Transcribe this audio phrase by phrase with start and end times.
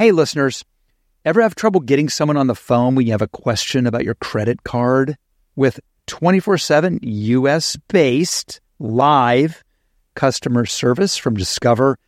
[0.00, 0.64] Hey, listeners,
[1.26, 4.14] ever have trouble getting someone on the phone when you have a question about your
[4.14, 5.18] credit card?
[5.56, 9.62] With 24 7 US based live
[10.14, 11.98] customer service from Discover,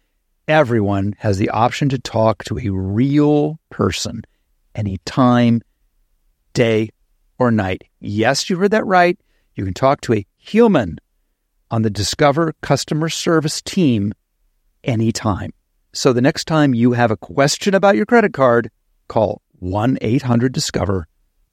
[0.49, 4.23] everyone has the option to talk to a real person
[4.75, 5.61] anytime,
[6.55, 6.89] day,
[7.39, 7.83] or night.
[8.01, 9.21] Yes, you heard that right.
[9.55, 10.97] You can talk to a human
[11.71, 14.15] on the Discover customer service team
[14.83, 15.53] anytime.
[15.95, 18.71] So the next time you have a question about your credit card,
[19.09, 21.07] call 1 800 Discover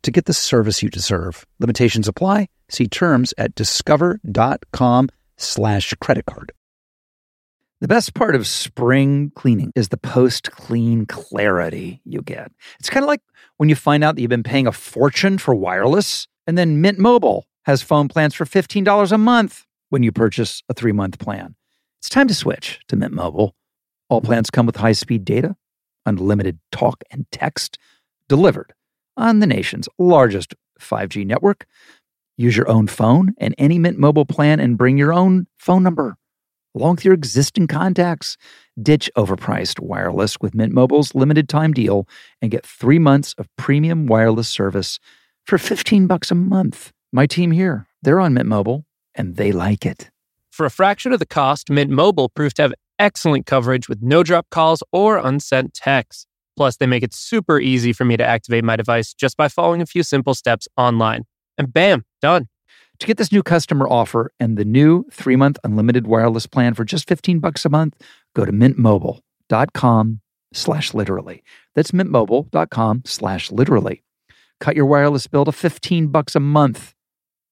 [0.04, 1.46] to get the service you deserve.
[1.60, 2.48] Limitations apply.
[2.70, 6.54] See terms at discover.com slash credit card.
[7.82, 12.52] The best part of spring cleaning is the post clean clarity you get.
[12.80, 13.22] It's kind of like
[13.58, 17.00] when you find out that you've been paying a fortune for wireless, and then Mint
[17.00, 21.56] Mobile has phone plans for $15 a month when you purchase a three month plan.
[22.00, 23.54] It's time to switch to Mint Mobile.
[24.10, 25.56] All plans come with high speed data,
[26.06, 27.78] unlimited talk and text
[28.28, 28.74] delivered
[29.16, 31.66] on the nation's largest 5G network.
[32.38, 36.16] Use your own phone and any Mint Mobile plan and bring your own phone number
[36.76, 38.38] along with your existing contacts.
[38.82, 42.08] Ditch overpriced wireless with Mint Mobile's limited time deal
[42.42, 45.00] and get 3 months of premium wireless service
[45.46, 46.92] for 15 bucks a month.
[47.12, 50.10] My team here, they're on Mint Mobile and they like it.
[50.52, 54.22] For a fraction of the cost, Mint Mobile proved to have excellent coverage with no
[54.22, 56.28] drop calls or unsent texts.
[56.56, 59.82] Plus, they make it super easy for me to activate my device just by following
[59.82, 61.24] a few simple steps online.
[61.58, 62.48] And bam, done.
[63.00, 67.08] To get this new customer offer and the new three-month unlimited wireless plan for just
[67.08, 67.96] 15 bucks a month,
[68.36, 70.20] go to mintmobile.com
[70.54, 71.44] slash literally.
[71.76, 74.04] That's mintmobile.com slash literally.
[74.60, 76.94] Cut your wireless bill to 15 bucks a month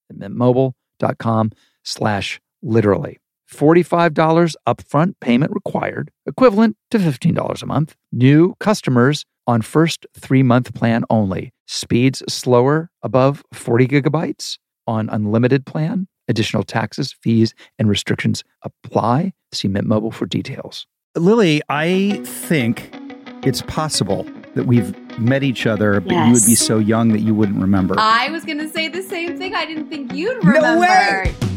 [0.09, 1.51] at mintmobile.com
[1.83, 3.19] slash literally.
[3.51, 7.95] $45 upfront payment required, equivalent to $15 a month.
[8.11, 11.53] New customers on first three month plan only.
[11.67, 16.07] Speeds slower above 40 gigabytes on unlimited plan.
[16.27, 19.33] Additional taxes, fees, and restrictions apply.
[19.53, 20.85] See Mint Mobile for details.
[21.15, 22.93] Lily, I think
[23.43, 27.33] it's possible that we've met each other, but you would be so young that you
[27.33, 27.95] wouldn't remember.
[27.97, 29.55] I was going to say the same thing.
[29.55, 30.81] I didn't think you'd remember.
[30.81, 31.56] way!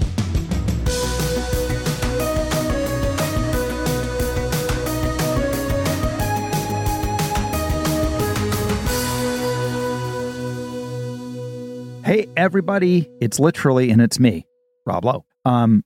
[12.03, 14.47] Hey, everybody, it's literally, and it's me,
[14.87, 15.25] Rob Lowe.
[15.44, 15.84] Um,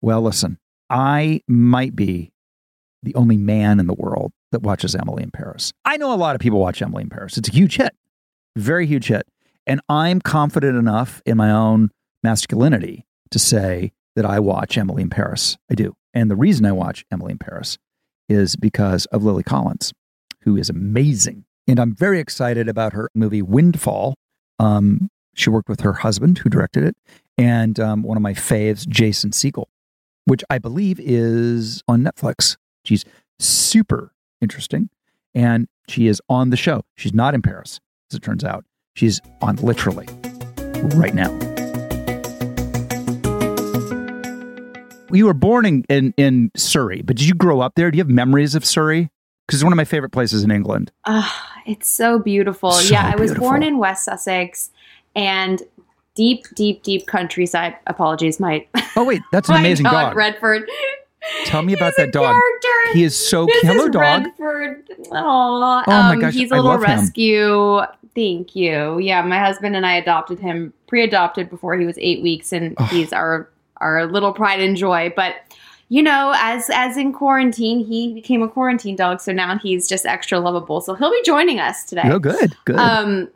[0.00, 0.58] well, listen,
[0.88, 2.32] I might be
[3.02, 5.72] the only man in the world that watches Emily in Paris.
[5.84, 7.36] I know a lot of people watch Emily in Paris.
[7.36, 7.94] It's a huge hit,
[8.56, 9.26] very huge hit.
[9.66, 11.90] And I'm confident enough in my own
[12.22, 15.58] masculinity to say that I watch Emily in Paris.
[15.70, 15.94] I do.
[16.14, 17.76] And the reason I watch Emily in Paris
[18.28, 19.92] is because of Lily Collins,
[20.42, 21.44] who is amazing.
[21.68, 24.14] And I'm very excited about her movie Windfall.
[24.58, 26.96] Um, she worked with her husband, who directed it,
[27.38, 29.66] and um, one of my faves, Jason Segel,
[30.24, 32.56] which I believe is on Netflix.
[32.84, 33.04] She's
[33.38, 34.88] super interesting,
[35.34, 36.82] and she is on the show.
[36.96, 37.80] She's not in Paris,
[38.10, 38.64] as it turns out.
[38.94, 40.08] She's on literally
[40.94, 41.30] right now.
[45.12, 47.90] You were born in, in, in Surrey, but did you grow up there?
[47.90, 49.10] Do you have memories of Surrey?
[49.46, 50.90] Because it's one of my favorite places in England.
[51.04, 52.72] Ah, it's so beautiful.
[52.72, 54.70] So yeah, I was born in West Sussex
[55.16, 55.60] and
[56.14, 57.74] deep, deep, deep countryside.
[57.88, 60.16] Apologies, my Oh, wait, that's an amazing dog, dog.
[60.16, 60.70] Redford.
[61.46, 62.34] Tell me about that dog.
[62.40, 62.92] character.
[62.96, 63.62] He is so This.
[63.62, 64.22] Hello, is dog.
[64.38, 64.84] Redford.
[65.10, 67.00] Aw, Oh my um, gosh, he's a I little love him.
[67.00, 67.80] rescue.
[68.14, 68.98] Thank you.
[68.98, 72.84] Yeah, my husband and I adopted him, pre-adopted before he was eight weeks, and Oh.
[72.84, 75.12] he's our our little pride and joy.
[75.16, 75.34] But
[75.88, 80.04] you know, as as in quarantine, he became a quarantine dog, so now he's just
[80.04, 80.80] extra lovable.
[80.80, 82.02] So he'll be joining us today.
[82.06, 82.76] Oh, good, good.
[82.76, 83.28] Um,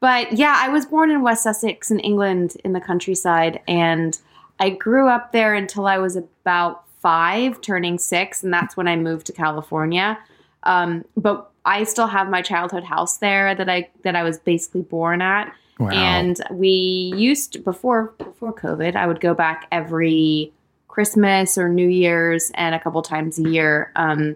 [0.00, 4.18] but yeah, I was born in West Sussex in England in the countryside, and
[4.58, 8.96] I grew up there until I was about five, turning six, and that's when I
[8.96, 10.18] moved to California.
[10.62, 14.82] Um, but I still have my childhood house there that I that I was basically
[14.82, 15.90] born at, wow.
[15.90, 20.54] and we used before before COVID, I would go back every
[21.02, 23.92] Christmas or New Year's and a couple times a year.
[23.94, 24.34] Um,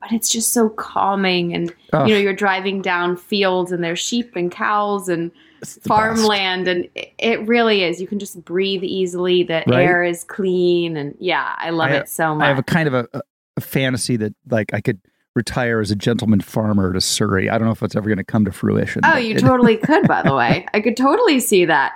[0.00, 4.34] but it's just so calming and you know you're driving down fields and there's sheep
[4.34, 5.84] and cows and the best.
[5.84, 9.84] farmland and it- it really is you can just breathe easily the Right.
[9.84, 12.88] air is clean and yeah i love I- it so much I have a kind
[12.88, 13.06] of a,
[13.58, 14.98] a, fantasy that like I could
[15.36, 17.50] retire as a gentleman farmer to Surrey.
[17.50, 19.02] I don't know if it's ever going to come to fruition.
[19.04, 21.92] oh you totally could by the way i could totally see that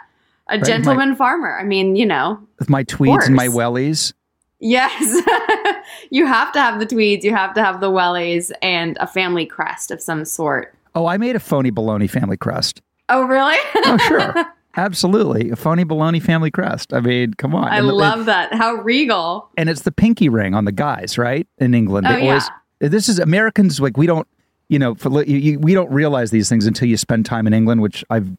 [0.48, 4.12] a my- gentleman farmer i mean you know with my tweeds and my wellies.
[4.60, 5.00] yes
[6.10, 9.44] you have to have the tweeds, you have to have the wellies, and a family
[9.46, 10.74] crest of some sort.
[10.94, 12.80] Oh, I made a phony baloney family crest.
[13.08, 13.56] Oh, really?
[13.84, 14.34] Oh, sure.
[14.76, 15.50] Absolutely.
[15.50, 16.92] A phony baloney family crest.
[16.94, 17.68] I mean, come on.
[17.68, 18.54] I And love that.
[18.54, 19.48] How regal.
[19.56, 21.46] and it's the pinky ring on the guys, right?
[21.58, 22.40] In England, Oh, yeah.
[22.80, 24.26] This is Americans like we don't,
[24.68, 27.52] you know, for, you, you, we don't realize these things until you spend time in
[27.54, 28.30] England, which I've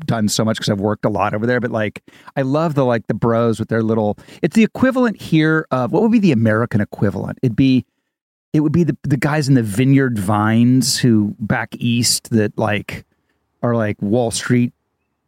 [0.00, 1.60] done so much because I've worked a lot over there.
[1.60, 2.02] But like,
[2.36, 4.18] I love the like the bros with their little.
[4.42, 7.38] It's the equivalent here of what would be the American equivalent?
[7.42, 7.84] It'd be,
[8.52, 13.04] it would be the the guys in the vineyard vines who back east that like
[13.62, 14.72] are like Wall Street,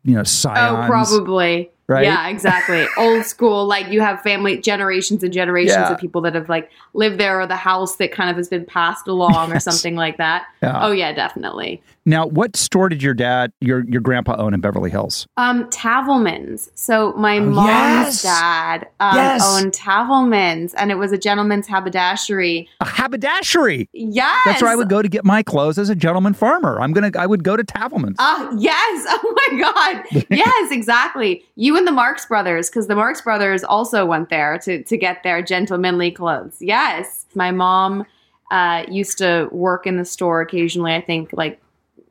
[0.05, 0.59] you know, oh, scions.
[0.59, 1.71] Oh, probably.
[1.87, 2.05] Right?
[2.05, 2.87] Yeah, exactly.
[2.97, 5.93] Old school, like you have family generations and generations Yeah.
[5.93, 8.65] of people that have like lived there or the house that kind of has been
[8.65, 10.47] passed along or something like that.
[10.63, 10.79] Yeah.
[10.87, 11.83] Oh yeah, definitely.
[12.07, 15.27] Now, what store did your dad, your your grandpa own in Beverly Hills?
[15.39, 16.71] Um, Tavelman's.
[16.75, 18.23] So my Oh, mom's yes.
[18.23, 19.43] dad um, Yes.
[19.45, 22.69] owned Tavelman's, and it was a gentleman's haberdashery.
[22.81, 23.89] A haberdashery.
[23.93, 26.81] Yes, That's where I would go to get my clothes as a gentleman farmer.
[26.81, 27.11] I'm gonna.
[27.19, 28.17] I would go to Tavelman's.
[28.19, 29.07] Ah, yes.
[29.27, 30.25] Oh my God.
[30.31, 31.45] yes, exactly.
[31.57, 35.23] You and the Marx brothers, because the Marx brothers also went there to, to get
[35.23, 36.57] their gentlemanly clothes.
[36.61, 37.27] Yes.
[37.35, 38.07] My mom
[38.51, 41.61] uh, used to work in the store occasionally, I think, like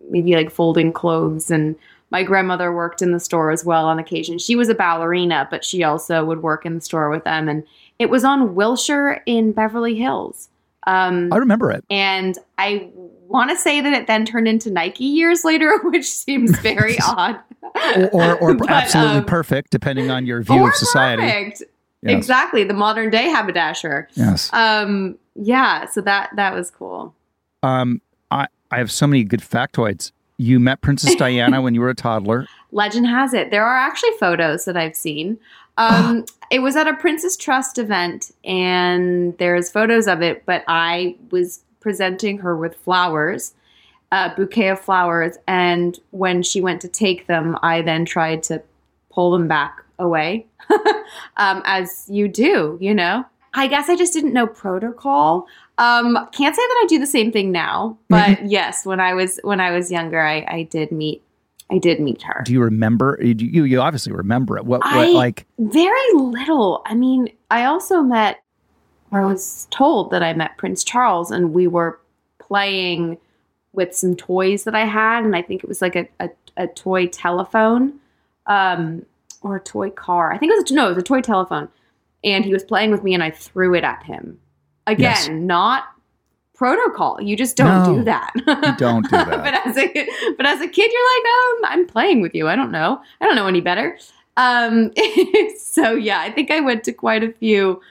[0.09, 1.49] maybe like folding clothes.
[1.51, 1.75] And
[2.09, 4.37] my grandmother worked in the store as well on occasion.
[4.39, 7.49] She was a ballerina, but she also would work in the store with them.
[7.49, 7.63] And
[7.99, 10.49] it was on Wilshire in Beverly Hills.
[10.85, 11.83] Um, I remember it.
[11.89, 12.89] and I
[13.27, 17.39] want to say that it then turned into Nike years later, which seems very odd.
[17.63, 21.21] Or, or, or But, absolutely um, perfect, depending on your view of society.
[21.21, 21.63] perfect.
[22.01, 22.17] Yes.
[22.17, 24.09] Exactly, the modern day haberdasher.
[24.13, 24.51] Yes.
[24.51, 27.15] Um, yeah, so that that was cool.
[27.63, 30.11] Um, I I have so many good factoids.
[30.37, 32.47] You met Princess Diana when you were a toddler.
[32.71, 35.37] Legend has it there are actually photos that I've seen.
[35.77, 40.45] Um, it was at a Prince's Trust event, and there's photos of it.
[40.45, 43.53] But I was presenting her with flowers,
[44.13, 48.61] a bouquet of flowers, and when she went to take them, I then tried to
[49.11, 50.45] pull them back away,
[51.37, 52.77] um, as you do.
[52.79, 53.25] You know,
[53.55, 55.47] I guess I just didn't know protocol.
[55.79, 59.39] Um, can't say that I do the same thing now, but yes, when I was
[59.43, 61.23] when I was younger, I, I did meet
[61.71, 62.43] I did meet her.
[62.45, 63.17] Do you remember?
[63.19, 64.65] You you obviously remember it.
[64.65, 65.47] What, what I- like?
[65.57, 66.83] Very little.
[66.85, 68.43] I mean, I also met,
[69.09, 71.99] or I was told that I met Prince Charles, and we were
[72.37, 73.17] playing
[73.73, 76.67] with some toys that I had, and I think it was like a, a, a
[76.67, 77.93] toy telephone,
[78.47, 79.05] um,
[79.41, 80.31] or a toy car.
[80.31, 81.67] I think it was no, it was a toy telephone,
[82.23, 84.39] and he was playing with me, and I threw it at him.
[84.87, 85.29] Again, Yes.
[85.29, 85.85] not
[86.53, 87.19] protocol.
[87.21, 88.31] You just don't No, do that.
[88.35, 89.27] You don't do that.
[89.43, 92.47] but as a but as a kid, you're like, oh, I'm playing with you.
[92.47, 93.01] I don't know.
[93.21, 93.97] I don't know any better.
[94.37, 94.91] Um,
[95.59, 97.81] so yeah, I think I went to quite a few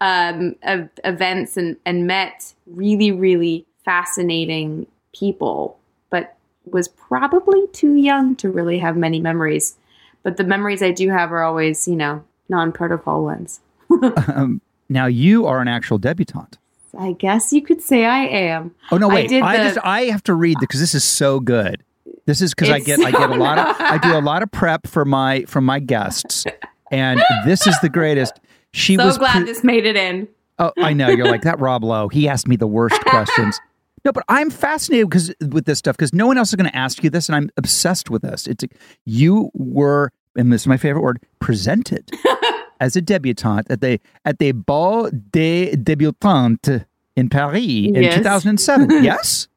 [0.00, 5.78] um, ev- events and and met really really fascinating people,
[6.10, 9.76] but was probably too young to really have many memories.
[10.22, 13.60] But the memories I do have are always, you know, non-protocol ones.
[14.28, 14.60] Um,
[14.90, 16.58] now you are an actual debutante.
[16.98, 18.74] I guess you could say I am.
[18.90, 19.10] Oh no!
[19.10, 21.82] I Wait, did I, the- just I have to read because this is so good.
[22.26, 23.76] This is because I get I get a lot of.
[23.78, 26.44] I do a lot of prep for my from my guests,
[26.90, 28.38] and this is the greatest.
[28.72, 30.28] She so was glad pre- this made it in.
[30.58, 31.08] Oh, I know.
[31.08, 32.08] You're like that, Rob Lowe.
[32.08, 33.60] He asked me the worst questions.
[34.04, 36.76] No, but I'm fascinated because with this stuff because no one else is going to
[36.76, 38.46] ask you this, and I'm obsessed with this.
[38.46, 38.64] It's
[39.04, 42.10] you were, and this is my favorite word, presented
[42.80, 46.84] as a debutante at the at the Bal des Débutantes
[47.16, 48.14] in Paris in Yes.
[48.16, 48.90] 2007.
[49.04, 49.48] yes.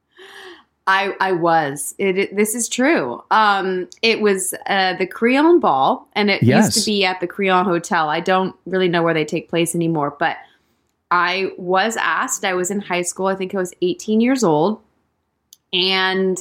[0.87, 1.93] I I was.
[1.99, 3.21] It, it- this is true.
[3.29, 6.75] Um, it was uh, the Crillon Ball, and it Yes.
[6.75, 8.09] used to be at the Crillon Hotel.
[8.09, 10.37] I don't really know where they take place anymore, but
[11.11, 12.45] I was asked.
[12.45, 13.27] I was in high school.
[13.27, 14.81] I think I was 18 years old,
[15.73, 16.39] and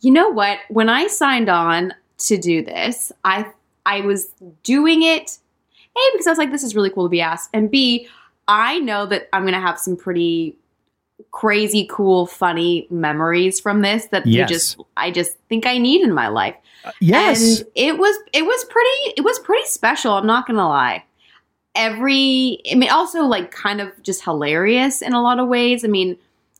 [0.00, 0.58] you know what?
[0.68, 3.46] When I signed on to do this, I
[3.84, 4.30] I was
[4.62, 5.38] doing it
[5.96, 8.08] a because I was like, this is really cool to be asked, and b
[8.48, 10.56] I know that I'm going to have some pretty
[11.32, 14.50] crazy cool funny memories from this that Yes.
[14.50, 16.54] you just I just think I need in my life.
[16.84, 17.60] Uh, yes.
[17.60, 21.04] And it was it was pretty it was pretty special, I'm not going to lie.
[21.76, 25.84] Every I mean also like kind of just hilarious in a lot of ways.
[25.84, 26.16] I mean,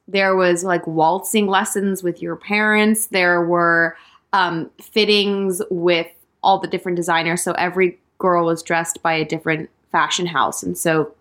[0.07, 3.07] there was like waltzing lessons with your parents.
[3.09, 3.97] There were
[4.33, 6.07] um, fittings with
[6.43, 7.43] all the different designers.
[7.43, 10.63] So every girl was dressed by a different fashion house.
[10.63, 11.13] And so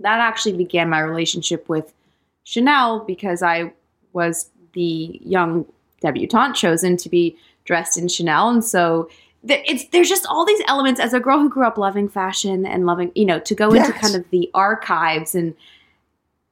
[0.00, 1.92] that actually began my relationship with
[2.44, 3.72] Chanel because I
[4.12, 5.66] was the young
[6.00, 8.48] debutante chosen to be dressed in Chanel.
[8.48, 9.10] And so
[9.42, 12.84] it's there's just all these elements as a girl who grew up loving fashion and
[12.86, 15.54] loving, you know, to go into kind of the archives and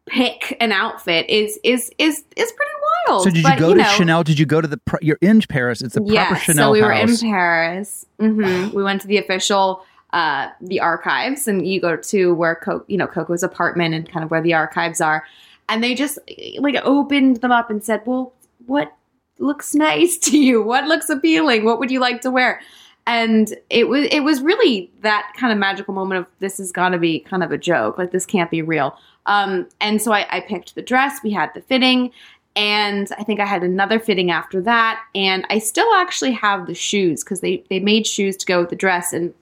[0.06, 2.72] pick an outfit is is is is pretty
[3.08, 3.24] wild.
[3.24, 4.22] So did you But, go to know, Chanel?
[4.24, 4.80] Did you go to the?
[5.02, 5.82] You're in Paris.
[5.82, 7.22] It's a proper yeah, Chanel so we were house.
[7.22, 8.06] in Paris.
[8.18, 12.84] hmm we went to the official uh the archives and you go to where Co-
[12.88, 15.22] you know Coco's apartment and kind of where the archives are
[15.68, 16.18] and they just
[16.60, 18.32] like opened them up and said, "Well,
[18.66, 18.90] what
[19.38, 20.62] looks nice to you?
[20.62, 21.64] What looks appealing?
[21.64, 22.60] What would you like to wear?"
[23.06, 26.90] And it was it was really that kind of magical moment of this has got
[26.90, 27.98] to be kind of a joke.
[27.98, 28.98] Like this can't be real.
[29.26, 31.20] Um, and so I, I picked the dress.
[31.22, 32.10] We had the fitting,
[32.56, 35.00] and I think I had another fitting after that.
[35.14, 38.70] And I still actually have the shoes because they they made shoes to go with
[38.70, 39.12] the dress.
[39.12, 39.32] And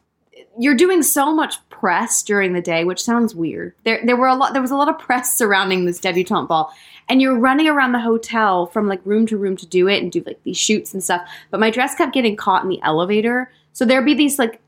[0.59, 3.75] you're doing so much press during the day, which sounds weird.
[3.85, 6.73] There there were a lot there was a lot of press surrounding this debutante ball.
[7.09, 10.11] And you're running around the hotel from like room to room to do it and
[10.11, 11.23] do like these shoots and stuff.
[11.51, 13.51] But my dress kept getting caught in the elevator.
[13.73, 14.61] So there'd be these like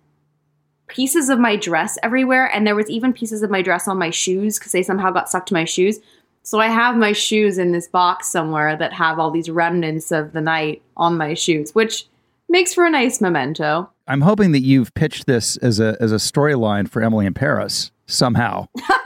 [0.87, 2.47] pieces of my dress everywhere.
[2.47, 5.28] And there was even pieces of my dress on my shoes because they somehow got
[5.28, 5.99] stuck to my shoes.
[6.42, 10.33] So I have my shoes in this box somewhere that have all these remnants of
[10.33, 12.07] the night on my shoes, which
[12.49, 13.90] makes for a nice memento.
[14.07, 17.90] I'm hoping that you've pitched this as a as a storyline for Emily in Paris
[18.07, 18.66] somehow,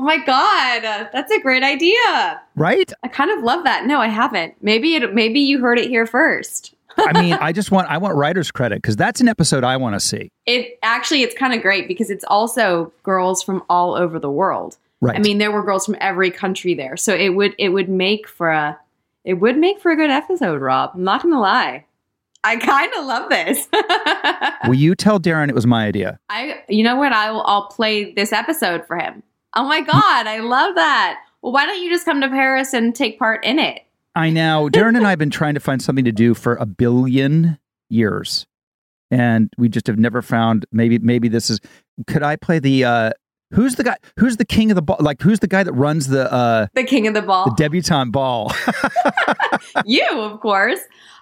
[0.00, 2.40] Oh my god, that's a great idea.
[2.56, 2.90] right?
[3.02, 3.84] I kind of love that.
[3.84, 4.54] No, I haven't.
[4.62, 6.74] Maybe it maybe you heard it here first.
[6.96, 9.96] I mean, I just want I want writer's credit because that's an episode I want
[9.96, 10.30] to see.
[10.46, 14.78] It actually it's kind of great because it's also girls from all over the world.
[15.02, 15.16] Right.
[15.16, 16.96] I mean, there were girls from every country there.
[16.96, 18.78] So it would it would make for a
[19.26, 20.92] it would make for a good episode, Rob.
[20.94, 21.84] I'm not going to lie.
[22.42, 23.68] I kind of love this.
[24.66, 26.18] will you tell Darren it was my idea?
[26.30, 27.12] I you know what?
[27.12, 29.22] I will I'll play this episode for him.
[29.54, 31.20] Oh my god, I love that.
[31.42, 33.80] Well, why don't you just come to Paris and take part in it?
[34.14, 34.68] I know.
[34.72, 38.46] Darren and I have been trying to find something to do for a billion years,
[39.10, 40.66] and we just have never found.
[40.72, 41.60] Maybe maybe this is.
[42.06, 42.84] Could I play the?
[42.84, 43.10] uh
[43.52, 43.96] Who's the guy?
[44.16, 44.98] Who's the king of the ball?
[45.00, 47.46] Like who's the guy that runs the uh The king of the ball.
[47.46, 48.52] the debutante ball?
[49.84, 50.78] you, of course.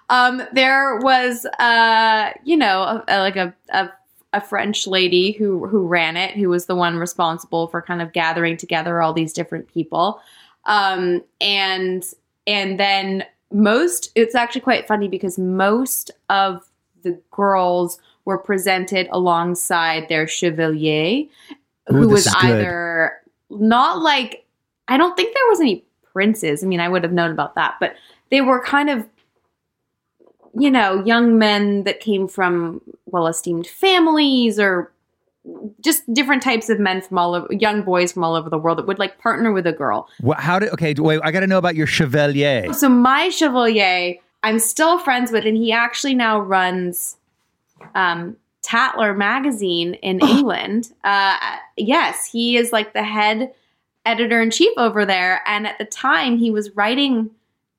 [0.09, 3.89] Um, there was, uh, you know, a, a- like a, a
[4.33, 8.13] a French lady who who ran it, who was the one responsible for kind of
[8.13, 10.21] gathering together all these different people,
[10.65, 12.05] um, and
[12.45, 14.11] and then most.
[14.15, 16.69] It's actually quite funny because most of
[17.03, 21.25] the girls were presented alongside their chevalier,
[21.87, 22.35] who was good.
[22.43, 23.13] either
[23.49, 24.45] not like
[24.87, 25.83] I don't think there was any
[26.13, 26.63] princes.
[26.63, 27.95] I mean, I would have known about that, but
[28.29, 29.07] they were kind of
[30.57, 34.91] you know, young men that came from well-esteemed families or
[35.81, 38.77] just different types of men from all over young boys from all over the world
[38.77, 40.07] that would like partner with a girl.
[40.19, 40.69] What, how did?
[40.73, 41.21] Okay, wait.
[41.23, 42.71] I got to know about your chevalier.
[42.73, 47.17] So my chevalier, I'm still friends with, and he actually now runs
[47.95, 50.91] um, Tatler magazine in England.
[51.03, 51.37] Uh,
[51.77, 53.53] yes, he is like the head
[54.05, 55.41] editor in chief over there.
[55.47, 57.31] And at the time, he was writing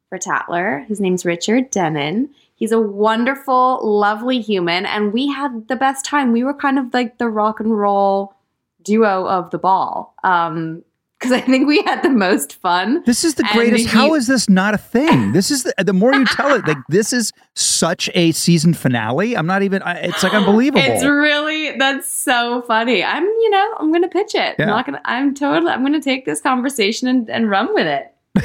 [0.08, 0.86] for Tatler.
[0.88, 2.30] His name's Richard Dennen.
[2.60, 6.30] He's a wonderful, lovely human, and we had the best time.
[6.30, 8.34] We were kind of like the rock and roll
[8.82, 10.14] duo of the ball.
[10.22, 10.84] Um,
[11.18, 13.02] because I think we had the most fun.
[13.04, 13.84] This is the greatest.
[13.84, 15.32] he- How is this not a thing?
[15.32, 19.36] This is the, the more you tell it, like this is such a season finale.
[19.36, 19.82] I'm not even.
[19.84, 20.80] It's like unbelievable.
[20.82, 23.04] It's really that's so funny.
[23.04, 24.56] I'm, you know, I'm gonna pitch it.
[24.58, 24.64] Yeah.
[24.64, 25.02] I'm not gonna.
[25.04, 25.70] I'm totally.
[25.72, 28.14] I'm gonna take this conversation and, and run with it.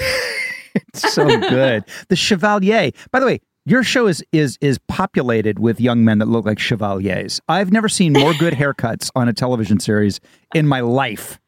[0.75, 1.85] It's so good.
[2.09, 2.91] The chevalier.
[3.11, 6.59] By the way, your show is is is populated with young men that look like
[6.59, 7.41] chevaliers.
[7.49, 10.19] I've never seen more good haircuts on a television series
[10.53, 11.39] in my life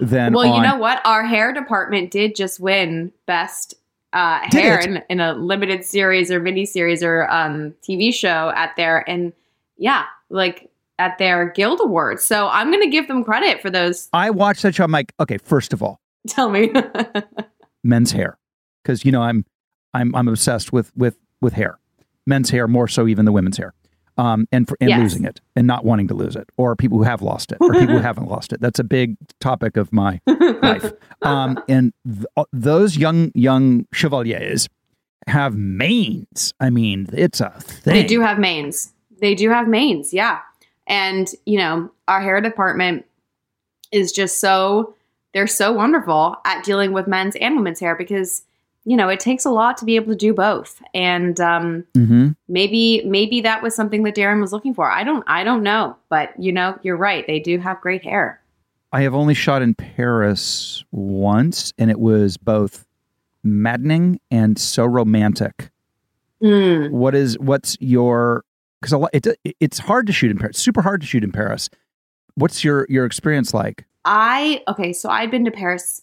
[0.00, 1.00] than Well, you know what?
[1.04, 3.74] Our hair department did just win best
[4.12, 8.76] uh, hair in, in a limited series or mini series or um, TV show at
[8.76, 9.32] their and
[9.78, 12.22] yeah, like at their Guild Awards.
[12.22, 14.08] So I'm gonna give them credit for those.
[14.12, 14.84] I watched that show.
[14.84, 16.72] I'm like, okay, first of all, Tell me.
[17.84, 18.38] men's hair,
[18.82, 19.44] because you know I'm
[19.94, 21.78] I'm I'm obsessed with with with hair,
[22.26, 23.74] men's hair more so even the women's hair,
[24.16, 25.00] um, and for and Yes.
[25.00, 27.72] losing it and not wanting to lose it, or people who have lost it, or
[27.74, 28.60] people who haven't lost it.
[28.60, 30.92] That's a big topic of my life.
[31.22, 34.68] Um, and th- uh, those young young chevaliers
[35.28, 36.52] have manes.
[36.60, 37.94] I mean, it's a thing.
[37.94, 38.92] They do have manes.
[39.20, 40.40] They do have manes, yeah.
[40.88, 43.06] And, you know, our hair department
[43.92, 44.94] is just so,
[45.32, 48.42] they're so wonderful at dealing with men's and women's hair because,
[48.84, 50.82] you know, it takes a lot to be able to do both.
[50.94, 54.90] And um, hmm maybe, maybe that was something that Darren was looking for.
[54.90, 55.96] I don't, I don't know.
[56.10, 57.26] But, you know, you're right.
[57.26, 58.40] They do have great hair.
[58.92, 62.86] I have only shot in Paris once, and it was both
[63.42, 65.70] maddening and so romantic.
[66.42, 66.90] Mm.
[66.90, 68.44] What is what's your
[68.80, 69.26] because it,
[69.60, 71.70] it's hard to shoot in Paris, super hard to shoot in Paris.
[72.34, 73.84] What's your your experience like?
[74.04, 76.02] I, okay, so I'd been to Paris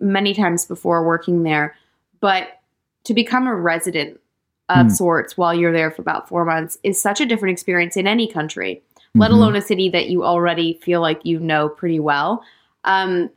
[0.00, 1.76] many times before working there,
[2.20, 2.60] but
[3.04, 4.20] to become a resident
[4.68, 4.92] of Hmm.
[4.92, 8.26] sorts while you're there for about four months is such a different experience in any
[8.30, 8.82] country,
[9.14, 9.34] let Mhm.
[9.34, 12.42] alone a city that you already feel like you know pretty well.
[12.84, 13.30] Um,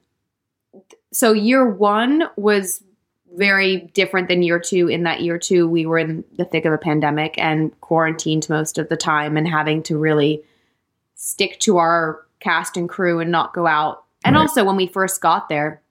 [1.14, 2.84] so year one was
[3.38, 6.74] very different than year two in that year two we were in the thick of
[6.74, 10.44] a pandemic and quarantined most of the time and having to really
[11.16, 14.42] stick to our cast and crew and not go out and Right.
[14.42, 15.82] also when we first got there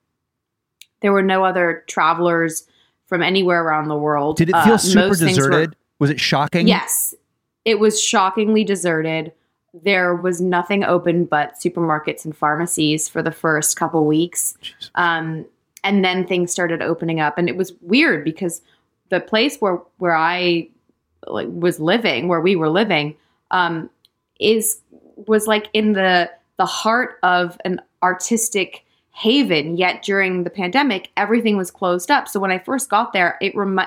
[1.01, 2.67] there were no other travelers
[3.11, 5.77] from anywhere around the world Did it feel Uh, super things were- deserted?
[5.99, 6.67] Was it shocking?
[6.67, 7.15] Yes.
[7.67, 9.33] It was shockingly deserted.
[9.75, 14.57] There was nothing open but supermarkets and pharmacies for the first couple weeks.
[14.95, 15.45] Um,
[15.85, 18.63] and then things started opening up and it was weird because
[19.11, 20.69] the place where where I
[21.27, 23.17] like was living, where we were living,
[23.51, 23.91] um,
[24.39, 24.81] is
[25.27, 28.85] was like in the the heart of an artistic
[29.21, 29.77] haven.
[29.77, 32.27] Yet during the pandemic, everything was closed up.
[32.27, 33.85] So when I first got there, it remi-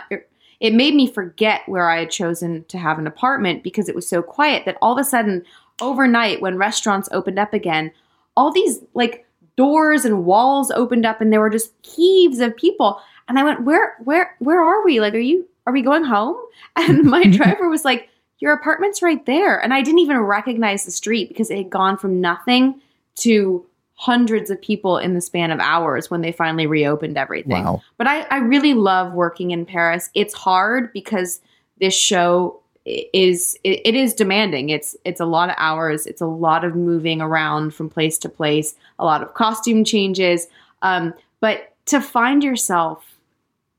[0.60, 4.08] it made me forget where I had chosen to have an apartment because it was
[4.08, 5.44] so quiet that all of a sudden,
[5.82, 7.92] overnight, when restaurants opened up again,
[8.38, 9.26] all these like
[9.58, 13.02] doors and walls opened up and there were just heaves of people.
[13.28, 15.02] And I went, Where where where are we?
[15.02, 16.38] Like, are you are we going home?
[16.76, 18.10] And my driver was like,
[18.40, 19.58] Your apartment's right there.
[19.58, 22.80] And I didn't even recognize the street because it had gone from nothing
[23.16, 27.64] to hundreds of people in the span of hours when they finally reopened everything.
[27.64, 27.82] Wow.
[27.98, 30.10] But I, I really love working in Paris.
[30.14, 31.42] It's hard because
[31.80, 34.70] this show is it, it is demanding.
[34.70, 36.06] It's it's a lot of hours.
[36.06, 38.76] It's a lot of moving around from place to place.
[39.00, 40.48] A lot of costume changes.
[40.82, 43.06] Um, but to find yourself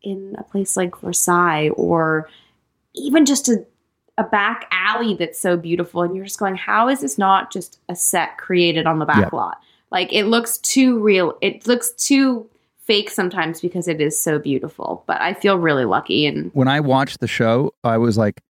[0.03, 2.29] in a place like Versailles or
[2.95, 3.65] even just a
[4.17, 7.81] a back alley that's so beautiful and you're just going how is this not just
[7.89, 9.61] a set created on the back lot
[9.95, 12.47] like it looks too real it looks too
[12.81, 16.81] fake sometimes because it is so beautiful but i feel really lucky and When I
[16.81, 18.43] watched the show, I was like,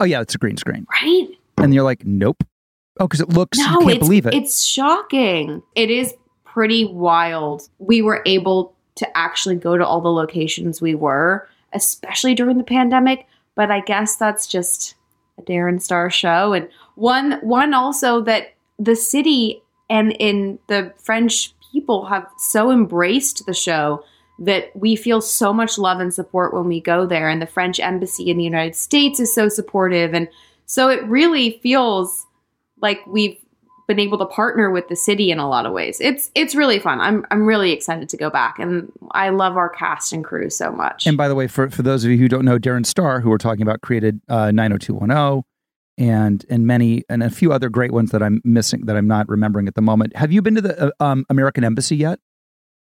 [0.00, 2.42] "Oh yeah, it's a green screen," right and you're like, "Nope."
[2.98, 3.58] Oh, because it looks.
[3.58, 4.34] no you can't it's, believe it.
[4.34, 6.14] it's shocking it is
[6.44, 12.34] pretty wild we were able to actually go to all the locations we were especially
[12.36, 14.94] during the pandemic but i guess that's just
[15.38, 21.52] a darren star show and one one also that the city and in the french
[21.72, 24.04] people have so embraced the show
[24.38, 27.78] that we feel so much love and support when we go there and the french
[27.80, 30.28] embassy in the united states is so supportive and
[30.66, 32.26] so it really feels
[32.80, 33.38] like we've
[33.86, 35.98] been able to partner with the city in a lot of ways.
[36.00, 37.00] It's it's really fun.
[37.00, 40.72] I'm I'm really excited to go back and I love our cast and crew so
[40.72, 41.06] much.
[41.06, 43.30] And by the way, for, for those of you who don't know, Darren Star, who
[43.30, 45.44] we're talking about, created uh, 90210
[45.98, 49.28] and and many and a few other great ones that I'm missing that I'm not
[49.28, 50.16] remembering at the moment.
[50.16, 52.18] Have you been to the uh, um, American Embassy yet?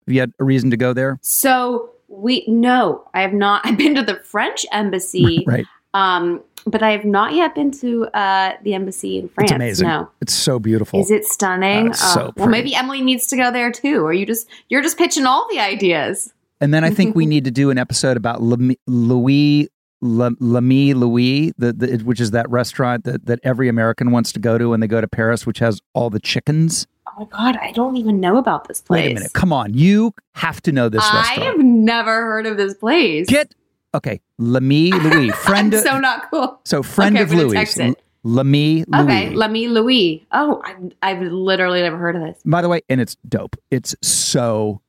[0.07, 1.19] Have you had a reason to go there?
[1.23, 5.67] so we no, I have not I've been to the French embassy Right.
[5.95, 9.51] um but I have not yet been to uh the embassy in France.
[9.51, 9.89] It's amazing.
[9.89, 10.11] No.
[10.21, 11.01] It's so beautiful.
[11.01, 11.87] Is it stunning?
[11.87, 14.05] Oh, it's so well, maybe Emily needs to go there too.
[14.05, 16.35] Or you just you're just pitching all the ideas.
[16.61, 19.71] And then I think we need to do an episode about Louis
[20.03, 24.57] L'Ami Louis, the, the, which is that restaurant that, that every American wants to go
[24.57, 26.87] to when they go to Paris, which has all the chickens.
[27.09, 29.03] Oh my god, I don't even know about this place.
[29.05, 31.41] Wait a minute, come on, you have to know this I restaurant.
[31.41, 33.27] I have never heard of this place.
[33.29, 33.55] Get
[33.95, 35.75] okay, L'Ami Louis, friend.
[35.75, 36.61] I'm so not cool.
[36.65, 37.97] so friend Okay, of Louis.
[38.23, 39.03] L'Ami Louis.
[39.05, 40.27] Okay, me Louis.
[40.33, 42.39] Oh, I've, I've literally never heard of this.
[42.45, 43.57] By the way, and it's dope.
[43.71, 44.81] It's so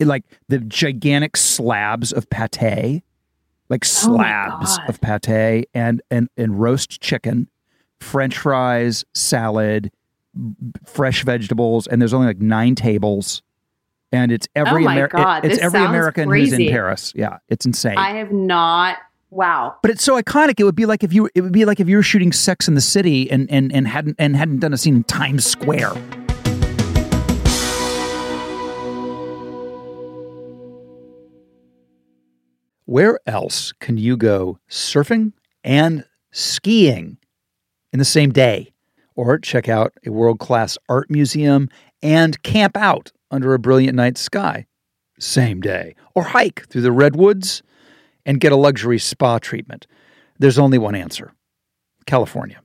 [0.00, 3.02] like the gigantic slabs of pate,
[3.68, 4.88] like Oh slabs God.
[4.88, 7.48] of pate and and and roast chicken,
[8.00, 9.90] French fries, salad,
[10.34, 10.52] b-
[10.84, 13.42] fresh vegetables, and there's only like nine tables.
[14.12, 16.68] And it's oh every Oh my Amer- God, it's every American who's in.
[16.68, 17.12] Paris.
[17.16, 17.98] Yeah, it's insane.
[17.98, 18.98] I have not.
[19.30, 19.76] Wow.
[19.82, 20.60] but it's so iconic.
[20.60, 22.68] It would be like if you it would be like if you were shooting Sex
[22.68, 25.92] in the City and and and hadn't and hadn't done a scene in Times Square.
[32.86, 35.32] Where else can you go surfing
[35.64, 37.18] and skiing
[37.92, 38.72] in the same day?
[39.16, 41.68] Or check out a world class art museum
[42.00, 44.66] and camp out under a brilliant night sky
[45.18, 45.96] same day?
[46.14, 47.62] Or hike through the redwoods
[48.24, 49.88] and get a luxury spa treatment?
[50.38, 51.32] There's only one answer
[52.06, 52.60] California.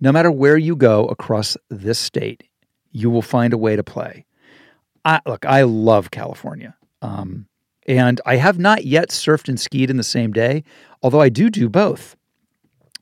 [0.00, 2.44] No matter where you go across this state,
[2.90, 4.24] you will find a way to play.
[5.04, 6.74] I, look, I love California.
[7.02, 7.48] Um,
[7.86, 10.64] and I have not yet surfed and skied in the same day,
[11.02, 12.16] although I do do both.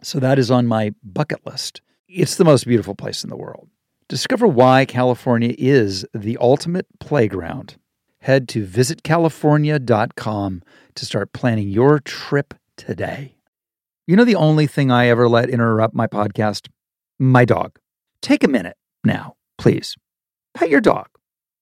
[0.02, 1.80] So that is on my bucket list.
[2.08, 3.68] It's the most beautiful place in the world.
[4.08, 7.76] Discover why California is the ultimate playground.
[8.20, 10.62] Head to visitcalifornia.com
[10.94, 13.36] to start planning your trip today.
[14.06, 16.68] You know, the only thing I ever let interrupt my podcast?
[17.18, 17.78] My dog.
[18.20, 19.96] Take a minute now, please.
[20.54, 21.08] Pet your dog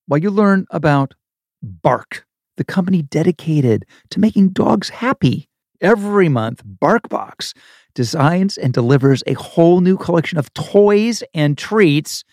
[0.06, 1.14] while you learn about
[1.62, 5.48] Bark, the company dedicated to making dogs happy.
[5.80, 7.54] Every month, BarkBox
[7.94, 12.24] designs and delivers a whole new collection of toys and treats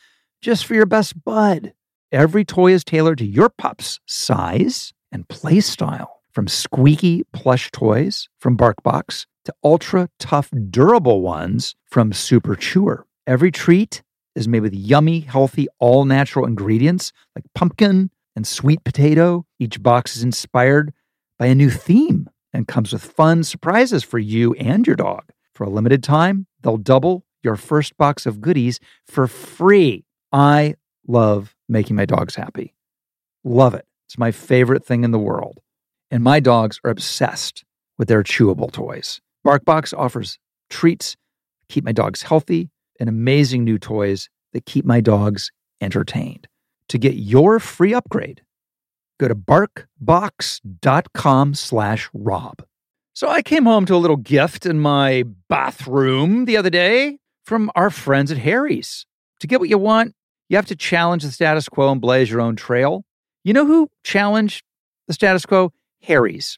[0.42, 1.74] just for your best bud.
[2.12, 6.22] Every toy is tailored to your pup's size and play style.
[6.32, 13.06] From squeaky plush toys from BarkBox to ultra tough durable ones from Super Chewer.
[13.26, 14.04] Every treat
[14.36, 19.46] is made with yummy, healthy, all natural ingredients like pumpkin and sweet potato.
[19.60, 20.94] Each box is inspired
[21.38, 25.24] by a new theme and comes with fun surprises for you and your dog.
[25.54, 30.06] For a limited time, they'll double your first box of goodies for free.
[30.32, 30.76] I
[31.06, 32.74] love making my dogs happy.
[33.44, 33.86] Love it.
[34.08, 35.60] It's my favorite thing in the world.
[36.10, 37.66] And my dogs are obsessed
[37.98, 39.20] with their chewable toys.
[39.46, 41.18] BarkBox offers treats,
[41.68, 42.70] keep my dogs healthy,
[43.02, 46.48] and amazing new toys that keep my dogs entertained.
[46.90, 48.42] To get your free upgrade,
[49.20, 52.64] go to barkbox.com slash rob.
[53.14, 57.72] So I came home to a little gift in my bathroom the other day from
[57.76, 59.06] our friends at Harry's.
[59.42, 60.16] To get what you want,
[60.50, 63.04] you have to challenge the status quo and blaze your own trail.
[63.44, 64.64] You know who challenged
[65.08, 65.72] the status quo?
[66.02, 66.58] Harry's.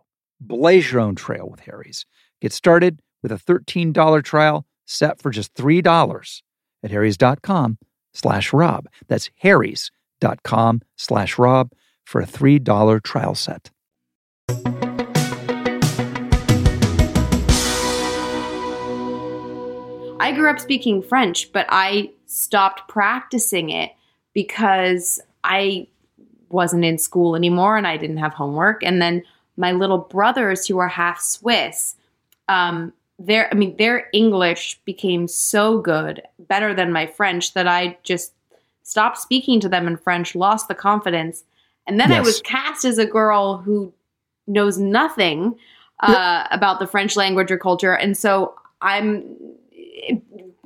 [0.41, 2.07] Blaze your own trail with Harry's.
[2.41, 6.41] Get started with a $13 trial set for just $3
[6.83, 7.77] at harrys.com
[8.13, 8.87] slash rob.
[9.07, 11.71] That's harrys.com slash rob
[12.03, 13.69] for a $3 trial set.
[20.19, 23.91] I grew up speaking French, but I stopped practicing it
[24.33, 25.87] because I
[26.49, 28.83] wasn't in school anymore and I didn't have homework.
[28.83, 29.23] And then
[29.57, 31.95] my little brothers who are half Swiss,
[32.47, 37.97] um, their I mean their English became so good, better than my French, that I
[38.03, 38.33] just
[38.83, 41.43] stopped speaking to them in French, lost the confidence,
[41.87, 43.93] and then I was cast as a girl who
[44.47, 45.55] knows nothing
[46.01, 49.37] uh, about the French language or culture, and so I'm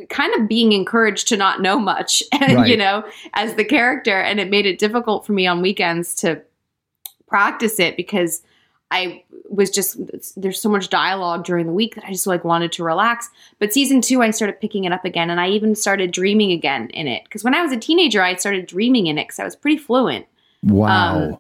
[0.10, 2.78] kind of being encouraged to not know much, you Right.
[2.78, 6.42] know, as the character, and it made it difficult for me on weekends to
[7.28, 8.44] practice it because
[8.92, 9.98] I was just
[10.36, 13.30] there's so much dialogue during the week that I just like wanted to relax.
[13.60, 16.90] But season two, I started picking it up again, and I even started dreaming again
[16.92, 19.44] in it because when I was a teenager, I started dreaming in it because I
[19.44, 20.28] was pretty fluent.
[20.64, 21.18] Wow.
[21.18, 21.38] Um,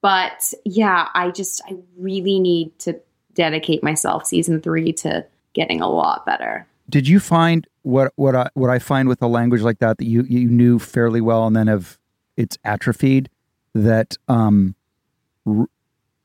[0.00, 2.98] But yeah, I just I really need to
[3.34, 6.66] dedicate myself season three to getting a lot better.
[6.90, 10.04] Did you find what what I what I find with a language like that that
[10.04, 11.98] you you knew fairly well and then have
[12.36, 13.28] it's atrophied
[13.74, 14.74] that um
[15.46, 15.68] r-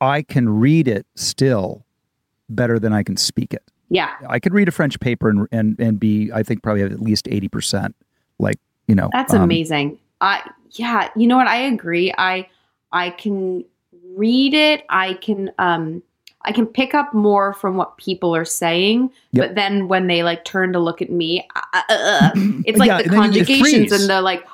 [0.02, 1.86] I can read it still
[2.50, 3.64] better than I can speak it.
[3.90, 7.00] Yeah, I could read a French paper and and and be I think probably at
[7.02, 7.94] least 80%
[8.40, 9.10] like, you know.
[9.14, 9.98] That's um, amazing.
[10.22, 11.48] I yeah, you know what?
[11.48, 12.14] I agree.
[12.18, 12.48] I
[12.92, 13.64] I can
[14.16, 14.84] read it.
[14.90, 16.04] I can um
[16.42, 19.48] I can pick up more from what people are saying, Yep.
[19.48, 22.32] but then when they like turn to look at me, uh, uh, uh,
[22.66, 24.46] it's like Yeah, the and conjugations and the like.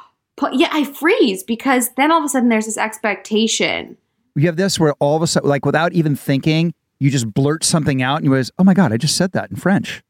[0.51, 3.95] Yeah, I freeze because then all of a sudden there's this expectation.
[4.35, 7.63] You have this where all of a sudden like without even thinking, you just blurt
[7.63, 10.01] something out and you was, "Oh my god, I just said that in French."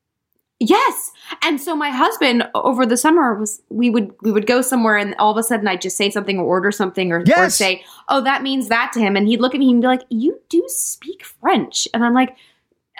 [0.59, 1.11] Yes.
[1.41, 5.13] And so my husband over the summer was we would we would go somewhere and
[5.19, 8.21] all of a sudden I'd just say something or order something or, or say, Oh,
[8.21, 9.15] that means that to him.
[9.17, 11.87] And he'd look at me and be like, You do speak French.
[11.93, 12.37] And I'm like,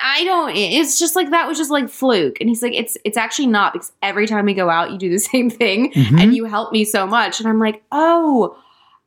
[0.01, 2.37] I don't it's just like that was just like fluke.
[2.41, 5.09] And he's like, It's it's actually not because every time we go out you do
[5.09, 6.19] the same thing Mhm.
[6.21, 7.39] and you help me so much.
[7.39, 8.57] And I'm like, Oh,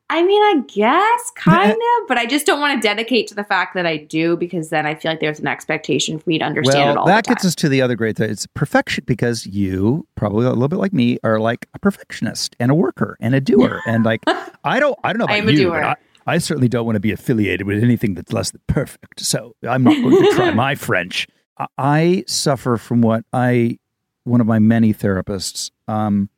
[0.09, 3.42] I mean, I guess kind of, but I just don't want to dedicate to the
[3.42, 6.45] fact that I do because then I feel like there's an expectation for me to
[6.45, 7.07] understand it all.
[7.07, 8.31] Well, that gets us to the other great thing.
[8.31, 12.71] It's perfection because you probably a little bit like me are like a perfectionist and
[12.71, 14.23] a worker and a doer and like
[14.62, 15.81] I don't I don't know about I am a you, doer.
[15.81, 19.21] but I, I certainly don't want to be affiliated with anything that's less than perfect.
[19.21, 21.27] So I'm not going to try my French.
[21.59, 23.79] I, I suffer from what I
[24.23, 26.29] one of my many therapists um,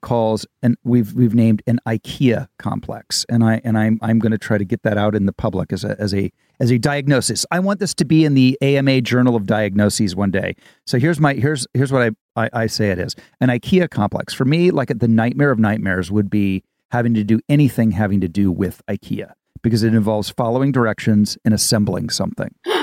[0.00, 4.38] calls and we've we've named an IKEA complex, and I and I'm I'm going to
[4.38, 7.44] try to get that out in the public as a as a as a diagnosis.
[7.50, 10.56] I want this to be in the AMA Journal of Diagnoses one day.
[10.86, 14.34] So here's my here's here's what I I, I say it is an IKEA complex
[14.34, 14.70] for me.
[14.70, 18.82] Like the nightmare of nightmares would be having to do anything having to do with
[18.88, 19.32] IKEA
[19.62, 22.54] because it involves following directions and assembling something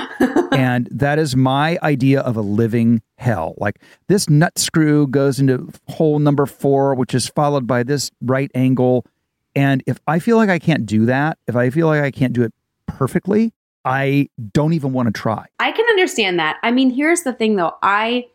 [0.52, 3.54] and that is my idea of a living hell.
[3.58, 8.50] Like this nut screw goes into hole number four, which is followed by this right
[8.54, 9.06] angle.
[9.54, 12.32] And if I feel like I can't do that, if I feel like I can't
[12.32, 12.52] do it
[12.86, 13.52] perfectly,
[13.84, 15.46] I don't even want to try.
[15.58, 16.58] I can understand that.
[16.62, 17.74] I mean, here's the thing though.
[17.82, 18.26] I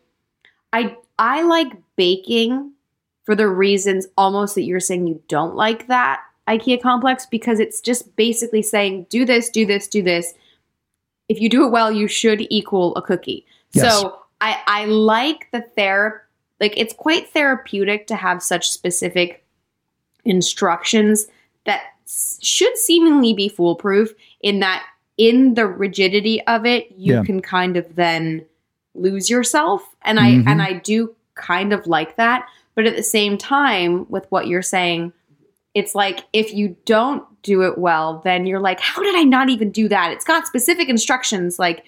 [0.72, 2.72] I I like baking
[3.24, 7.80] for the reasons almost that you're saying you don't like that IKEA complex because it's
[7.80, 10.34] just basically saying do this, do this, do this.
[11.32, 13.46] If you do it well, you should equal a cookie.
[13.72, 14.00] Yes.
[14.00, 16.22] So I I like the ther
[16.60, 19.44] like it's quite therapeutic to have such specific
[20.24, 21.26] instructions
[21.64, 24.84] that s- should seemingly be foolproof in that
[25.16, 27.24] in the rigidity of it you Yeah.
[27.24, 28.46] can kind of then
[28.94, 30.48] lose yourself and i mm-hmm.
[30.48, 34.62] and i do kind of like that but at the same time with what you're
[34.62, 35.12] saying
[35.74, 39.48] it's like if you don't do it well then you're like how did i not
[39.48, 41.84] even do that it's got specific instructions like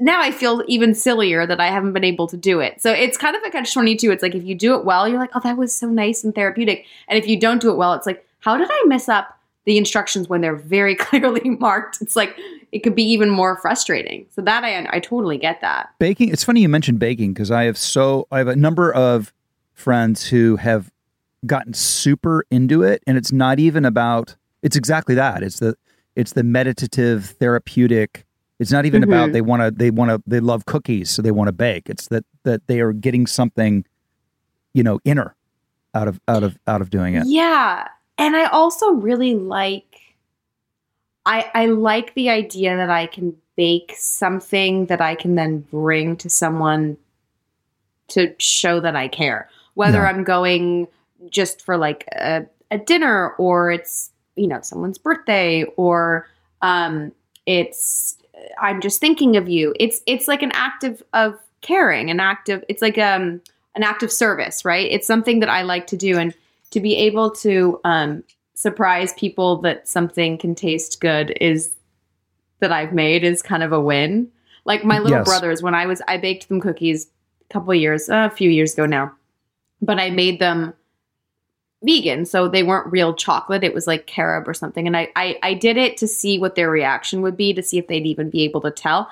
[0.00, 2.80] now I feel even sillier that I haven't been able to do it.
[2.80, 4.10] So it's kind of a catch 22.
[4.10, 6.34] It's like if you do it well, you're like, oh, that was so nice and
[6.34, 6.86] therapeutic.
[7.08, 9.76] And if you don't do it well, it's like, how did I mess up the
[9.76, 12.00] instructions when they're very clearly marked?
[12.00, 12.36] It's like,
[12.72, 14.26] it could be even more frustrating.
[14.34, 15.90] So that I, I totally get that.
[15.98, 19.32] Baking, it's funny you mentioned baking because I have so I have a number of
[19.72, 20.90] friends who have
[21.46, 24.34] gotten super into it and it's not even about
[24.68, 25.42] it's exactly that.
[25.42, 25.74] It's the
[26.14, 28.26] it's the meditative therapeutic
[28.60, 29.32] it's not even about Mhm.
[29.32, 31.88] they want to they want to they love cookies so they want to bake.
[31.88, 33.84] It's that that they are getting something
[34.74, 35.34] you know inner
[35.94, 37.24] out of out of out of doing it.
[37.26, 37.88] Yeah.
[38.18, 39.86] And I also really like
[41.24, 46.16] I I like the idea that I can bake something that I can then bring
[46.16, 46.96] to someone
[48.08, 49.48] to show that I care.
[49.74, 50.08] Whether Yeah.
[50.10, 50.88] I'm going
[51.30, 56.26] just for like a, a dinner or it's, you know, someone's birthday or
[56.62, 57.12] um
[57.46, 58.16] it's
[58.60, 59.74] I'm just thinking of you.
[59.80, 63.40] It's it's like an act of, of caring, an act of it's like um
[63.74, 64.90] an act of service, right?
[64.90, 66.34] It's something that I like to do and
[66.70, 68.24] to be able to um,
[68.54, 71.72] surprise people that something can taste good is
[72.58, 74.28] that I've made is kind of a win.
[74.64, 75.26] Like my little Yes.
[75.26, 77.06] brothers, when I was, I baked them cookies
[77.48, 79.12] a couple of years, uh, a few years ago now,
[79.80, 80.74] but I made them
[81.84, 83.62] vegan, so they weren't real chocolate.
[83.62, 86.54] It was like carob or something, and I, I, I did it to see what
[86.54, 89.08] their reaction would be, to see if they'd even be able to tell.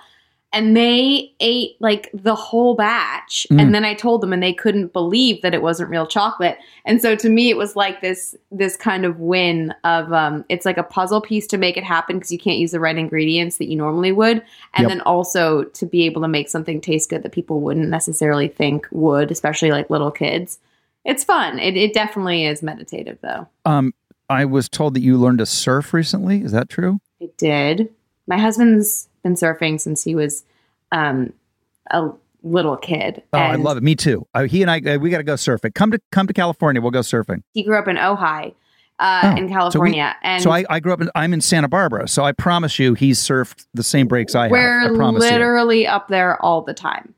[0.52, 3.60] And they ate like the whole batch, Mm.
[3.60, 6.56] and then I told them, and they couldn't believe that it wasn't real chocolate.
[6.84, 10.64] And so to me, it was like this this kind of win of um, it's
[10.64, 13.58] like a puzzle piece to make it happen because you can't use the right ingredients
[13.58, 14.38] that you normally would,
[14.74, 14.88] and Yep.
[14.88, 18.86] then also to be able to make something taste good that people wouldn't necessarily think
[18.92, 20.58] would, especially like little kids.
[21.06, 21.58] It's fun.
[21.58, 23.48] It, it definitely is meditative, though.
[23.64, 23.94] Um
[24.28, 26.42] I was told that you learned to surf recently.
[26.42, 26.98] Is that true?
[27.22, 27.88] I did.
[28.26, 30.44] My husband's been surfing since he was
[30.90, 31.32] um,
[31.92, 32.10] a
[32.42, 33.22] little kid.
[33.32, 33.84] Oh, I love it.
[33.84, 34.26] Me too.
[34.34, 35.72] Uh, he and I, uh, we got to go surfing.
[35.74, 36.82] Come to come to California.
[36.82, 37.42] We'll go surfing.
[37.54, 38.52] He grew up in Ojai,
[38.98, 41.08] uh, Oh, in so we- California, and so I, I grew up in.
[41.14, 42.08] I'm in Santa Barbara.
[42.08, 44.50] So I promise you, he's surfed the same breaks I have.
[44.50, 45.30] we're I promise you.
[45.30, 47.14] literally up there all the time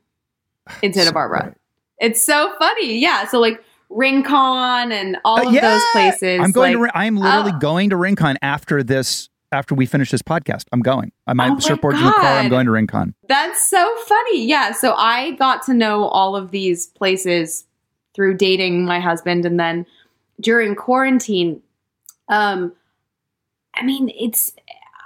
[0.83, 1.41] in Santa So Barbara.
[1.41, 1.53] great.
[2.01, 3.25] It's so funny, yeah.
[3.27, 5.61] So like Rincon and all Uh, of yeah!
[5.61, 6.39] those places.
[6.41, 6.79] I'm going to.
[6.79, 7.59] like- Ri- I am literally Oh.
[7.59, 9.29] going to Rincon after this.
[9.51, 11.11] After we finish this podcast, I'm going.
[11.25, 12.23] I my Oh my surfboard's in the car.
[12.37, 13.15] I'm going to Rincon.
[13.27, 14.45] That's so funny.
[14.45, 14.73] Yeah.
[14.73, 17.65] So I got to know all of these places
[18.15, 19.47] through dating my husband.
[19.47, 19.87] And then
[20.39, 21.63] during quarantine,
[22.27, 22.73] um,
[23.73, 24.53] I mean, it's,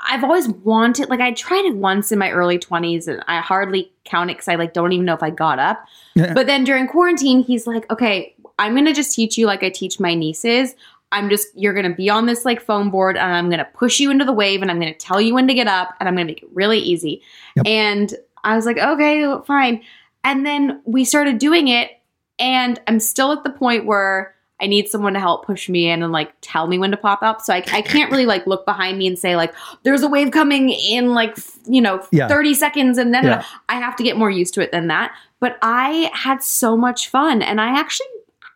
[0.06, 3.94] I've always wanted, like, I tried it once in my early 20s and I hardly
[4.04, 5.86] count it because I, like, don't even know if I got up.
[6.16, 6.34] Yeah.
[6.34, 9.70] But then during quarantine, he's like, okay, I'm going to just teach you like I
[9.70, 10.76] teach my nieces.
[11.12, 13.66] I'm just, you're going to be on this like foam board and I'm going to
[13.66, 15.94] push you into the wave and I'm going to tell you when to get up
[16.00, 17.22] and I'm going to make it really easy.
[17.56, 17.68] Yep.
[17.68, 18.14] And
[18.44, 19.84] I was like, okay, fine.
[20.24, 21.92] And then we started doing it
[22.40, 26.02] and I'm still at the point where I need someone to help push me in
[26.02, 27.42] and like tell me when to pop up.
[27.42, 30.32] So I, I can't really like look behind me and say like there's a wave
[30.32, 31.38] coming in like
[31.68, 32.28] you know Yeah.
[32.28, 33.46] 30 seconds and then Yeah.
[33.68, 35.12] I have to get more used to it than that.
[35.40, 38.08] But I had so much fun and I actually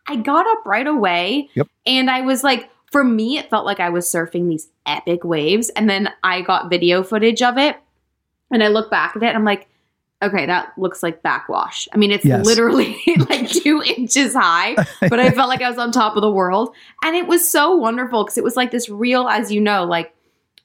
[0.08, 1.68] I got up right away Yep.
[1.86, 5.70] and I was like for me it felt like I was surfing these epic waves
[5.70, 7.76] and then I got video footage of it
[8.52, 9.68] and I look back at it and I'm like
[10.24, 11.88] okay that looks like backwash.
[11.94, 12.46] I mean it's Yes.
[12.46, 12.98] literally
[13.30, 16.74] like 2 inches high but I felt like I was on top of the world.
[17.04, 20.14] And it was so wonderful because it was like this real, as you know, like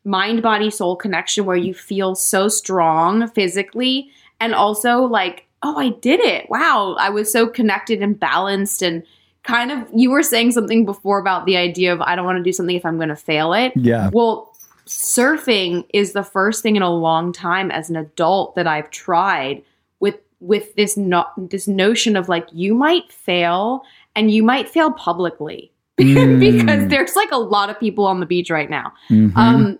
[0.05, 5.91] mind, body, soul connection where you feel so strong physically and also like, oh, I
[5.91, 6.49] did it.
[6.51, 6.97] Wow.
[6.99, 9.03] I was so connected and balanced and
[9.45, 12.43] kind of, you were saying something before about the idea of I don't want to
[12.43, 13.73] do something if I'm going to fail it.
[13.77, 14.11] Yeah.
[14.13, 14.55] Well,
[14.87, 19.63] surfing is the first thing in a long time as an adult that I've tried
[20.01, 23.83] with with this no, this notion of like you might fail
[24.17, 26.41] and you might fail publicly Mm.
[26.41, 28.93] because there's like a lot of people on the beach right now.
[29.11, 29.37] Mhm.
[29.37, 29.79] Um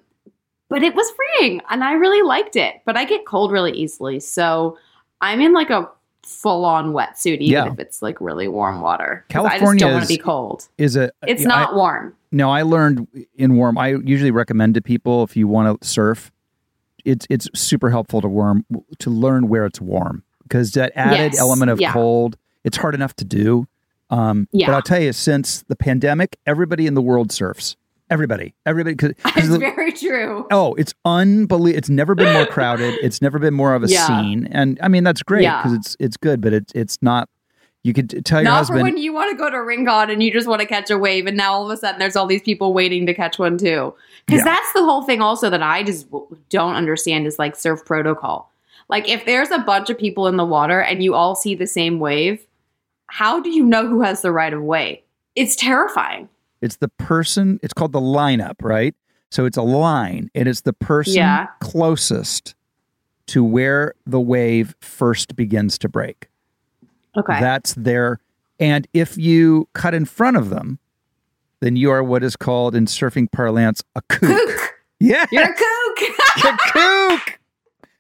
[0.69, 2.77] but it was freeing and I really liked it.
[2.85, 4.21] But I get cold really easily.
[4.21, 4.79] So
[5.21, 5.89] I'm in like a
[6.25, 7.73] full on wetsuit even Yeah.
[7.73, 9.25] if it's like really warm water.
[9.29, 10.69] 'Cause I just California don't want is- to be cold.
[10.79, 12.15] is a It's yeah, not I- warm.
[12.31, 13.07] No, I learned
[13.37, 13.77] in warm.
[13.77, 16.31] I usually recommend to people if you want to surf,
[17.05, 18.65] it's it's super helpful to warm
[18.99, 21.93] to learn where it's warm because that added Yes, element of yeah.
[21.93, 23.67] cold, it's hard enough to do.
[24.11, 27.77] Um, But I'll tell you, since the pandemic, everybody in the world surfs.
[28.13, 28.95] Everybody, everybody.
[28.95, 30.47] Cause, 'cause It's the- very true.
[30.51, 31.79] oh, it's unbelievable.
[31.79, 32.99] It's never been more crowded.
[33.03, 34.07] It's never been more of a Yeah.
[34.07, 34.47] scene.
[34.53, 35.63] And I mean, that's great Yeah.
[35.63, 37.31] because it's it's good, but it's it's not.
[37.85, 38.81] You could tell your Not husband.
[38.81, 40.99] for when you want to go to Rincon and you just want to catch a
[40.99, 43.57] wave, and now all of a sudden there's all these people waiting to catch one
[43.57, 43.95] too.
[44.27, 44.53] Because Yeah.
[44.53, 46.07] that's the whole thing, also that I just
[46.51, 48.53] don't understand is like surf protocol.
[48.91, 51.67] Like if there's a bunch of people in the water and you all see the
[51.67, 52.47] same wave,
[53.07, 55.03] how do you know who has the right of way?
[55.35, 56.29] It's terrifying.
[56.63, 58.95] It's the person, it's called the lineup, right?
[59.31, 61.47] So it's a line, and it's the person Yeah.
[61.61, 62.55] closest
[63.29, 66.29] to where the wave first begins to break.
[67.17, 67.41] Okay.
[67.41, 68.21] That's their,
[68.61, 70.79] and if you cut in front of them,
[71.61, 74.21] then you are what is called in surfing parlance a kook.
[74.31, 74.69] kook.
[75.01, 76.45] Yeah, You're a kook.
[76.45, 77.39] a kook.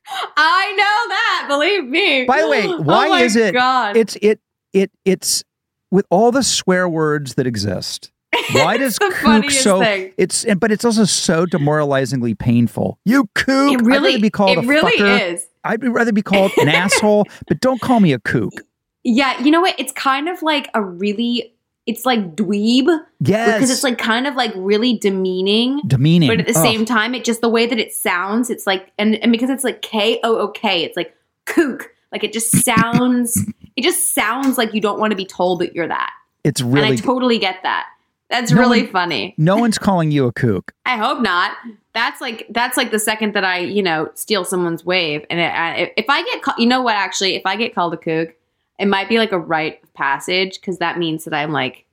[0.36, 1.46] I know that.
[1.48, 2.24] Believe me.
[2.26, 3.96] By the way, Oh why my is it- God.
[3.96, 4.38] It's it
[4.72, 5.42] it it's
[5.90, 8.11] with all the swear words that exist.
[8.52, 9.80] Why does kook so?
[9.80, 10.12] thing.
[10.16, 12.98] It's and but it's also so demoralizingly painful.
[13.04, 13.72] You kook.
[13.80, 15.32] It really, be called it a really fucker.
[15.34, 15.46] is.
[15.64, 18.52] I'd rather be called an asshole, but don't call me a kook.
[19.04, 19.78] Yeah, you know what?
[19.78, 21.54] It's kind of like a really,
[21.86, 22.86] it's like dweeb
[23.20, 26.28] Yes, because it's like kind of like really demeaning, demeaning.
[26.28, 26.64] but at the Ugh.
[26.64, 29.64] same time, it just the way that it sounds, it's like, and and because it's
[29.64, 31.14] like K O O K, it's like
[31.46, 31.90] kook.
[32.12, 33.36] Like it just sounds,
[33.76, 36.10] it just sounds like you don't want to be told that you're that,
[36.44, 36.88] it's really.
[36.88, 37.86] and I totally get that.
[38.32, 39.34] That's No really one- funny.
[39.38, 40.72] no one's calling you a kook.
[40.86, 41.56] I hope not.
[41.92, 45.52] That's like that's like the second that I you know steal someone's wave, and it,
[45.54, 48.30] I, if I get ca- you know what actually if I get called a kook,
[48.78, 51.84] it might be like a rite of passage because that means that I'm like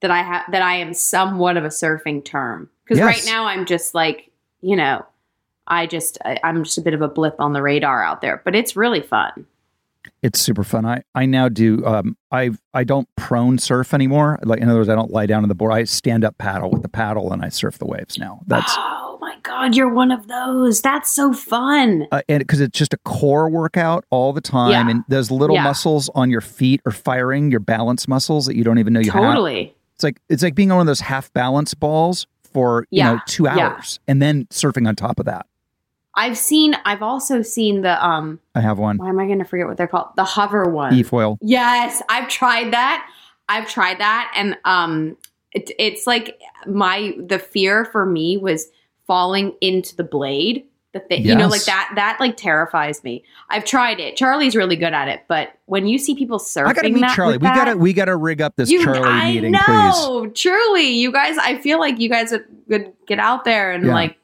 [0.00, 3.04] that I have that I am somewhat of a surfing term because Yes.
[3.06, 4.30] right now I'm just like
[4.62, 5.04] you know
[5.66, 8.40] I just I, I'm just a bit of a blip on the radar out there,
[8.44, 9.44] but it's really fun.
[10.22, 10.84] It's super fun.
[10.86, 11.84] I I now do.
[11.86, 14.38] Um, I I don't prone surf anymore.
[14.42, 15.72] Like in other words, I don't lie down on the board.
[15.72, 18.40] I stand up paddle with the paddle and I surf the waves now.
[18.46, 20.80] That's oh my god, you're one of those.
[20.82, 22.06] That's so fun.
[22.12, 24.88] uh, and because it's just a core workout all the time, Yeah.
[24.90, 25.64] and those little Yeah.
[25.64, 29.10] muscles on your feet are firing your balance muscles that you don't even know you
[29.12, 29.22] have.
[29.22, 29.74] Totally.
[29.94, 33.20] It's like it's like being on one of those half balance balls for you know
[33.26, 33.58] two Yeah.
[33.70, 35.46] hours, and then surfing on top of that.
[36.14, 36.74] I've seen.
[36.84, 38.40] I've also seen the um.
[38.54, 40.08] I have one Why am I going to forget what they're called?
[40.16, 40.92] The hover one.
[40.94, 41.38] e foil.
[41.40, 43.08] Yes, I've tried that.
[43.48, 45.16] I've tried that, and um,
[45.52, 48.66] it, it's like my the fear for me was
[49.06, 50.64] falling into the blade.
[50.92, 51.92] The thing, you know, like that.
[51.94, 53.22] That like terrifies me.
[53.48, 54.16] I've tried it.
[54.16, 57.38] Charlie's really good at it, but when you see people surfing, I gotta meet Charlie.
[57.38, 59.66] We that, gotta we gotta rig up this you, Charlie I meeting, please.
[59.68, 61.38] know, truly, you guys.
[61.38, 63.94] I feel like you guys would, would get out there and Yeah.
[63.94, 64.16] like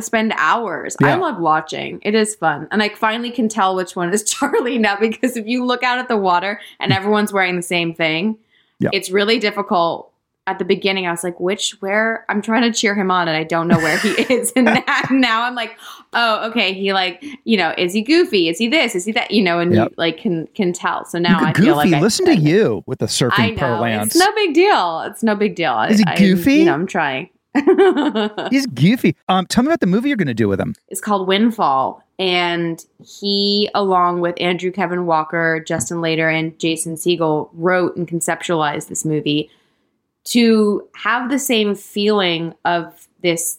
[0.00, 0.96] spend hours.
[1.02, 2.00] I love watching.
[2.02, 5.46] It is fun, and I finally can tell which one is Charlie now because if
[5.46, 8.38] you look out at the water and everyone's wearing the same thing,
[8.80, 8.90] Yeah.
[8.92, 10.12] it's really difficult.
[10.46, 13.36] At the beginning, I was like, "Which where?" I'm trying to cheer him on, and
[13.36, 14.50] I don't know where he is.
[14.56, 15.76] And now, now I'm like,
[16.14, 18.48] "Oh, okay." He like, you know, is he goofy?
[18.48, 18.94] Is he this?
[18.94, 19.30] Is he that?
[19.30, 19.88] You know, and Yep.
[19.90, 21.04] you like can can tell.
[21.04, 21.90] So now I at feel Goofy.
[21.90, 24.14] like I- Listen to you with the surfing I know parlance.
[24.16, 25.00] it's no big deal.
[25.02, 25.82] It's no big deal.
[25.82, 26.54] Is he I- I- goofy?
[26.54, 27.28] you know, I'm trying.
[28.50, 29.16] He's goofy.
[29.28, 30.74] Um, tell me about the movie you're going to do with him.
[30.88, 37.48] It's called Windfall, and he, along with Andrew Kevin Walker, Justin Lader, and Jason Segel,
[37.52, 39.50] wrote and conceptualized this movie
[40.24, 43.58] to have the same feeling of this,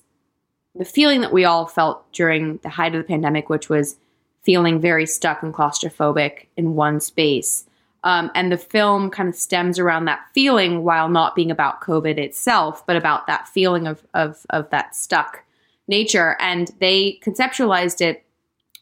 [0.76, 3.98] the feeling that we all felt during the height of the pandemic, which was
[4.44, 7.66] feeling very stuck and claustrophobic in one space.
[8.04, 12.18] Um, and the film kind of stems around that feeling while not being about COVID
[12.18, 15.44] itself, but about that feeling of, of, of that stuck
[15.88, 16.38] nature.
[16.40, 18.24] And they conceptualized it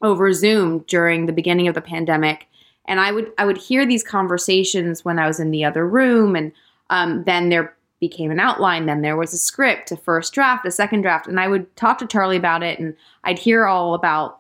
[0.02, 2.48] over Zoom during the beginning of the pandemic.
[2.86, 6.36] And I would I would hear these conversations when I was in the other room,
[6.36, 6.54] and
[6.90, 8.86] um, then there became an outline.
[8.86, 11.98] Then there was a script, a first draft, a second draft, and I would talk
[11.98, 12.96] to Charlie about it, and
[13.26, 14.40] I'd hear all about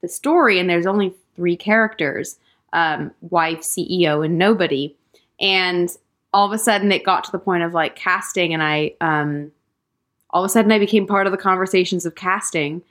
[0.00, 0.58] the story.
[0.58, 2.36] And there's only three characters:
[2.74, 4.94] um, wife, CEO, and nobody.
[5.40, 5.88] And
[6.34, 9.52] all of a sudden, it got to the point of like casting, and I um,
[10.30, 12.82] all of a sudden I became part of the conversations of casting,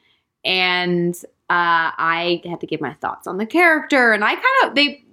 [0.43, 1.13] and
[1.49, 5.03] uh, I had to give my thoughts on the character, and I kind of they.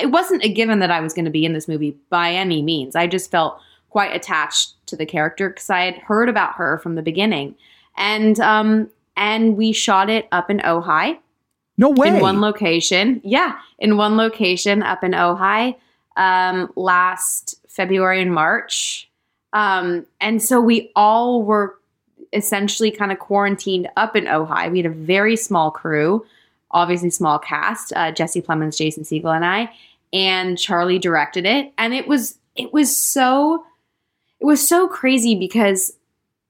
[0.00, 2.60] It wasn't a given that I was going to be in this movie by any
[2.62, 2.94] means.
[2.94, 3.58] I just felt
[3.88, 7.54] quite attached to the character because I had heard about her from the beginning,
[7.96, 11.18] and um, and we shot it up in Ojai.
[11.76, 12.08] No way.
[12.08, 15.76] In one location, yeah, in one location up in Ojai,
[16.16, 19.10] um, last February and March,
[19.52, 21.76] um, and so we all were
[22.32, 24.70] essentially kind of quarantined up in Ojai.
[24.70, 26.24] We had a very small crew,
[26.70, 29.72] obviously small cast, uh, Jesse Plemons, Jason Segel, and I,
[30.12, 31.72] and Charlie directed it.
[31.78, 33.64] And it was it was so
[34.40, 35.92] it was so crazy because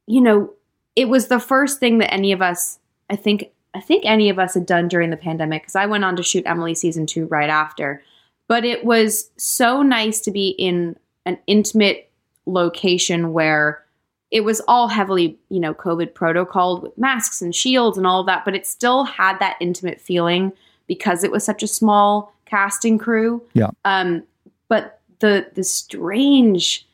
[0.06, 0.52] you know
[0.96, 2.78] it was the first thing that any of us
[3.10, 6.04] I think I think any of us had done during the pandemic because I went
[6.04, 8.02] on to shoot Emily season two right after.
[8.46, 10.96] But it was so nice to be in
[11.26, 12.10] an intimate
[12.46, 13.82] location where
[14.30, 18.26] it was all heavily, you know, COVID protocol with masks and shields and all of
[18.26, 20.52] that, but it still had that intimate feeling
[20.86, 23.42] because it was such a small casting crew.
[23.54, 23.70] Yeah.
[23.84, 24.24] Um,
[24.68, 26.86] but the the strange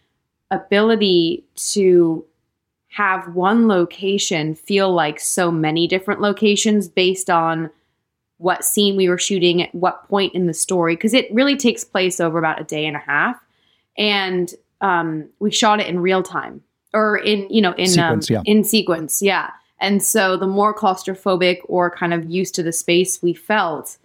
[0.51, 2.25] ability to
[3.01, 7.71] have one location feel like so many different locations based on
[8.37, 11.83] what scene we were shooting at what point in the story because it really takes
[11.83, 13.43] place over about a day and a half
[13.97, 18.35] and um, we shot it in real time or in you know in Sequence, um,
[18.35, 18.43] yeah.
[18.45, 23.23] in sequence yeah and so the more claustrophobic or kind of used to the space
[23.23, 23.97] we felt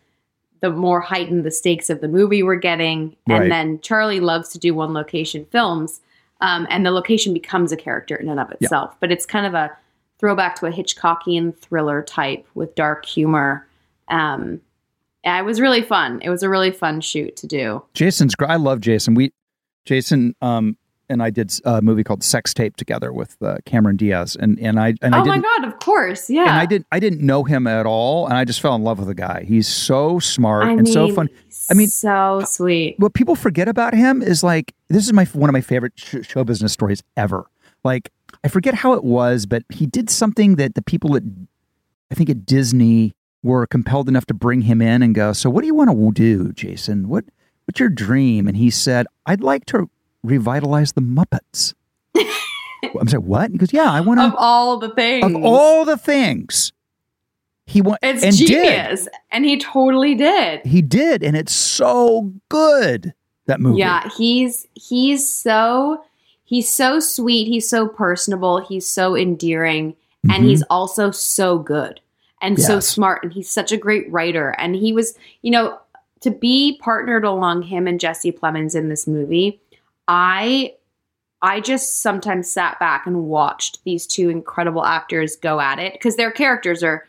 [0.62, 3.50] the more heightened the stakes of the movie we're getting and Right.
[3.50, 6.00] then charlie loves to do one location films
[6.42, 9.54] um, and the location becomes a character in and of itself but it's kind of
[9.54, 9.76] a
[10.20, 13.68] throwback to a hitchcockian thriller type with dark humor
[14.10, 14.62] um,
[15.24, 18.36] it was really fun it was a really fun shoot to do Jason's.
[18.40, 19.16] I love Jason.
[19.16, 19.34] We,
[19.86, 20.78] Jason, um,
[21.10, 24.80] and I did a movie called Sex Tape together with uh, Cameron Diaz, and and
[24.80, 25.44] I and I oh my didn't.
[25.44, 26.88] god of course yeah And I didn't.
[26.92, 29.44] I didn't know him at all, and I just fell in love with the guy.
[29.48, 31.30] He's so smart I and so mean, fun.
[31.70, 32.96] I mean, so sweet.
[33.00, 36.18] what people forget about him is like this is my one of my favorite sh-
[36.24, 37.46] show business stories ever.
[37.84, 38.12] Like
[38.44, 41.24] I forget how it was, but he did something that the people at
[42.12, 45.34] I think at Disney were compelled enough to bring him in and go.
[45.34, 47.10] So what do you want to do, Jason?
[47.10, 47.26] What
[47.66, 48.48] what's your dream?
[48.48, 49.90] And he said, I'd like to
[50.26, 51.74] revitalize the Muppets.
[53.00, 53.52] I'm saying what?
[53.52, 56.72] He goes, Yeah, I want Of all the things, Of all the things,
[57.66, 58.48] he went it's and did.
[58.48, 60.66] genius, and he totally did.
[60.66, 63.14] He did, and it's so good.
[63.48, 63.80] That movie.
[63.80, 66.04] Yeah, he's he's so
[66.44, 67.48] he's so sweet.
[67.48, 68.60] He's so personable.
[68.60, 69.96] He's so endearing,
[70.30, 70.48] and Mhm.
[70.48, 72.00] he's also so good
[72.42, 73.24] and so smart.
[73.24, 74.56] And he's such a great writer.
[74.60, 75.78] And he was, you know,
[76.22, 79.60] to be partnered along him and Jesse Plemons in this movie.
[80.08, 80.74] I
[81.42, 86.16] I just sometimes sat back and watched these two incredible actors go at it because
[86.16, 87.06] their characters are,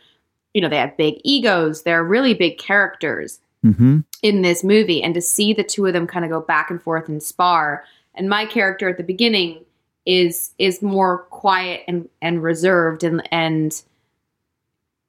[0.53, 1.82] you know, they have big egos.
[1.82, 4.01] They're really big characters Mm-hmm.
[4.22, 6.80] in this movie and to see the two of them kind of go back and
[6.80, 7.82] forth and spar
[8.14, 9.64] and my character at the beginning
[10.05, 13.82] is is more quiet and and reserved and and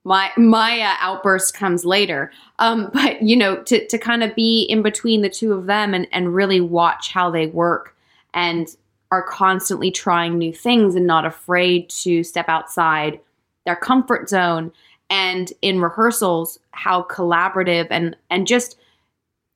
[0.07, 2.31] my my uh, outburst comes later.
[2.59, 5.93] Um but you know to to kind of be in between the two of them
[5.93, 7.95] and and really watch how they work
[8.33, 8.75] and
[9.11, 13.19] are constantly trying new things and not afraid to step outside
[13.65, 14.71] their comfort zone
[15.09, 18.77] and in rehearsals how collaborative and and just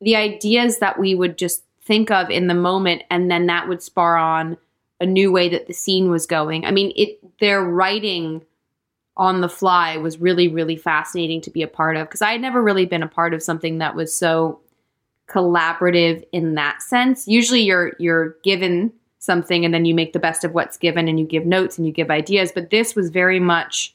[0.02, 3.82] the ideas that we would just think of in the moment and then that would
[3.82, 4.58] spar on
[5.00, 6.66] a new way that the scene was going.
[6.66, 8.42] I mean it their writing
[9.22, 12.42] on the fly was really really fascinating to be a part of because i had
[12.42, 14.60] never really been a part of something that was so
[15.30, 18.92] collaborative in that sense usually you're you're given
[19.22, 21.86] something and then you make the best of what's given and you give notes and
[21.86, 22.52] you give ideas.
[22.52, 23.94] But this was very much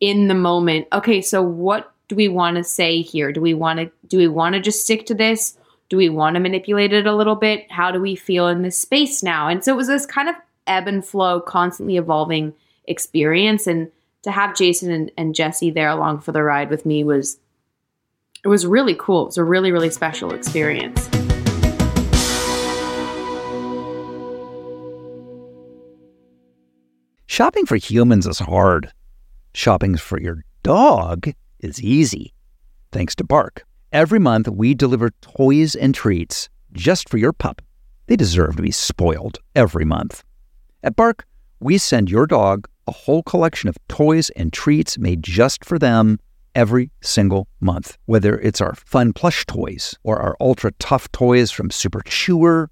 [0.00, 0.88] in the moment.
[0.92, 3.30] Okay, so what do we want to say here?
[3.30, 5.56] Do we want to do we want to just stick to this?
[5.90, 7.70] Do we want to manipulate it a little bit?
[7.70, 9.48] How do we feel in this space now?
[9.48, 10.34] And so it was this kind of
[10.66, 12.54] ebb and flow, constantly evolving
[12.86, 13.66] experience.
[13.66, 13.92] And
[14.22, 17.38] to have Jason and, and Jesse there along for the ride with me was
[18.44, 19.22] it was really cool.
[19.22, 21.08] It was a really, really special experience.
[27.26, 28.92] Shopping for humans is hard.
[29.54, 32.34] Shopping for your dog is easy.
[32.90, 33.64] Thanks to Bark.
[33.92, 37.62] Every month, we deliver toys and treats just for your pup.
[38.06, 40.24] They deserve to be spoiled every month.
[40.82, 41.26] At Bark,
[41.60, 46.18] we send your dog a whole collection of toys and treats made just for them
[46.54, 47.96] every single month.
[48.06, 52.70] Whether it's our fun plush toys or our ultra tough toys from Super Chewer,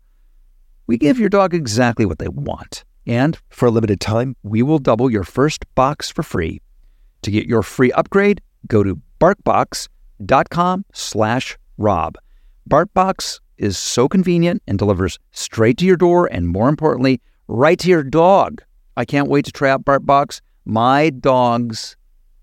[0.86, 2.84] we give your dog exactly what they want.
[3.06, 6.60] And for a limited time, we will double your first box for free.
[7.22, 12.16] To get your free upgrade, go to barkbox.com slash rob.
[12.68, 17.88] BarkBox is so convenient and delivers straight to your door and more importantly, right to
[17.88, 18.62] your dog.
[18.96, 20.40] I can't wait to try out BarkBox.
[20.64, 21.96] My dogs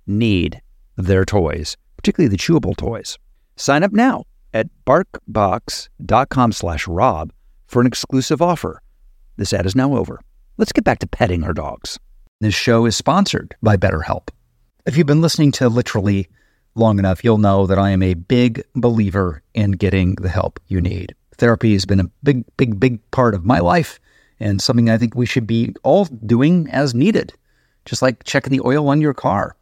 [0.06, 0.62] need
[0.96, 3.18] their toys, particularly the chewable toys.
[3.56, 4.24] Sign up now
[4.54, 7.32] at barkbox.com slash rob
[7.68, 8.82] for an exclusive offer.
[9.38, 10.22] This ad is now over.
[10.58, 12.00] Let's get back to petting our dogs.
[12.40, 14.30] This show is sponsored by BetterHelp.
[14.86, 16.28] If you've been listening to literally
[16.76, 20.80] long enough, you'll know that I am a big believer in getting the help you
[20.82, 21.14] need.
[21.38, 24.00] Therapy has been a big, big, big part of my life
[24.40, 27.34] and something I think we should be all doing as needed,
[27.86, 29.56] just like checking the oil on your car.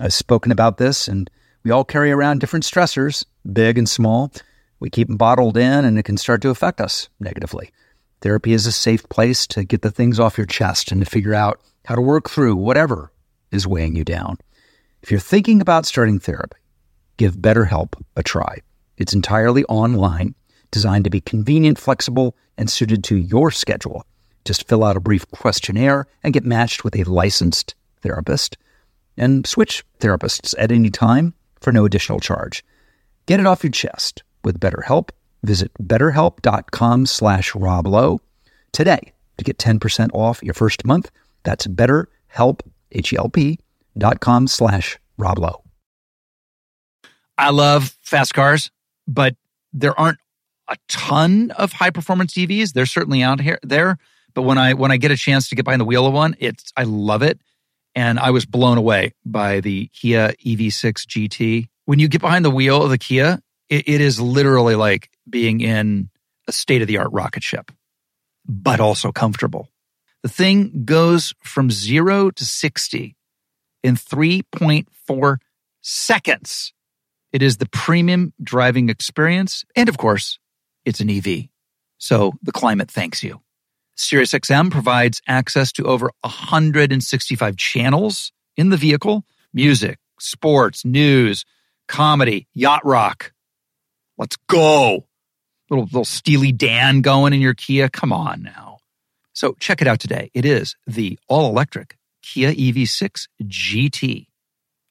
[0.00, 1.30] I've spoken about this, and
[1.64, 4.32] we all carry around different stressors, big and small.
[4.80, 7.70] We keep them bottled in, and it can start to affect us negatively.
[8.20, 11.34] Therapy is a safe place to get the things off your chest and to figure
[11.34, 13.12] out how to work through whatever
[13.50, 14.38] is weighing you down.
[15.02, 16.58] If you're thinking about starting therapy,
[17.16, 18.58] give BetterHelp a try.
[18.96, 20.34] It's entirely online,
[20.70, 24.06] designed to be convenient, flexible, and suited to your schedule.
[24.44, 28.56] Just fill out a brief questionnaire and get matched with a licensed therapist
[29.16, 32.64] and switch therapists at any time for no additional charge.
[33.26, 35.10] Get it off your chest with BetterHelp.
[35.44, 38.18] Visit betterhelp.com slash roblow
[38.72, 41.10] today to get 10% off your first month.
[41.44, 42.60] That's betterhelp,
[42.92, 43.58] H-E-L-P
[43.98, 45.60] dot com slash roblow.
[47.38, 48.70] I love fast cars,
[49.06, 49.36] but
[49.72, 50.18] there aren't
[50.68, 52.72] a ton of high performance EVs.
[52.72, 53.98] They're certainly out here there.
[54.34, 56.36] But when I when I get a chance to get behind the wheel of one,
[56.38, 57.40] it's I love it.
[57.94, 61.68] And I was blown away by the Kia EV6 GT.
[61.84, 65.60] When you get behind the wheel of the Kia, it, it is literally like being
[65.60, 66.08] in
[66.48, 67.70] a state of the art rocket ship,
[68.46, 69.68] but also comfortable.
[70.22, 73.16] The thing goes from zero to 60
[73.82, 75.36] in 3.4
[75.82, 76.72] seconds.
[77.32, 79.64] It is the premium driving experience.
[79.74, 80.38] And of course,
[80.84, 81.48] it's an EV.
[81.98, 83.40] So the climate thanks you.
[83.96, 91.44] SiriusXM provides access to over 165 channels in the vehicle music, sports, news,
[91.88, 93.32] comedy, yacht rock.
[94.16, 95.06] Let's go.
[95.68, 97.88] Little, little Steely Dan going in your Kia.
[97.88, 98.78] Come on now.
[99.32, 100.30] So check it out today.
[100.34, 104.26] It is the all electric Kia EV6 GT.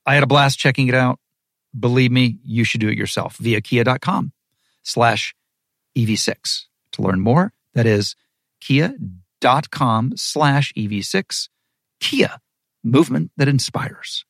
[0.05, 1.19] I had a blast checking it out.
[1.77, 4.33] Believe me, you should do it yourself via kia.com
[4.83, 5.35] slash
[5.97, 6.65] EV6.
[6.93, 8.15] To learn more, that is
[8.61, 11.49] kia.com slash EV6.
[11.99, 12.37] Kia,
[12.83, 14.25] movement that inspires.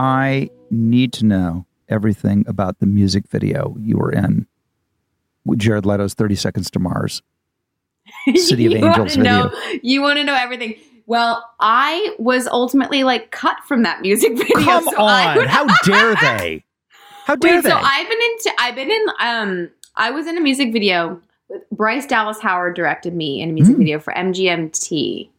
[0.00, 4.46] I need to know everything about the music video you were in
[5.44, 7.22] with Jared Leto's 30 Seconds to Mars.
[8.36, 9.48] City of Angels video.
[9.48, 10.76] Know, you want to know everything.
[11.08, 14.58] Well, I was ultimately like cut from that music video.
[14.60, 15.46] Come so on!
[15.46, 16.62] How dare they?
[17.24, 17.70] How dare Wait, they?
[17.70, 18.52] so I've been into.
[18.58, 19.06] I've been in.
[19.20, 21.20] Um, I was in a music video.
[21.72, 23.78] Bryce Dallas Howard directed me in a music Mm.
[23.78, 25.30] video for MGMT.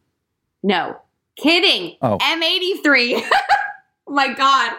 [0.64, 0.96] No,
[1.36, 1.96] kidding.
[2.02, 2.18] Oh.
[2.18, 3.22] M83.
[4.10, 4.72] My God,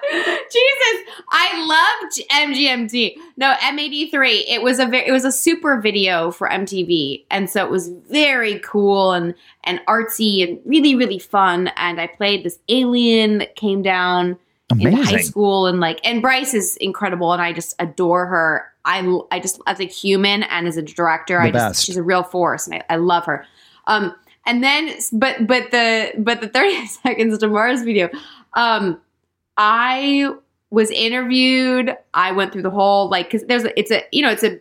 [0.52, 1.14] Jesus!
[1.30, 3.16] I loved MGMT.
[3.38, 4.44] No, M83.
[4.48, 7.88] It was a ve- it was a super video for MTV, and so it was
[8.10, 11.70] very cool and and artsy and really really fun.
[11.78, 14.38] And I played this alien that came down
[14.80, 18.66] in high school and like and Bryce is incredible and I just adore her.
[18.86, 19.00] I
[19.32, 21.86] I just as a human and as a director, The I just best.
[21.86, 23.46] she's a real force and I, I love her.
[23.88, 24.14] Um
[24.46, 28.10] and then but but the but the 30 seconds to Mars video,
[28.56, 29.00] um
[29.64, 30.34] I
[30.72, 31.96] was interviewed.
[32.16, 34.60] I went through the whole like because there's a, it's a you know it's a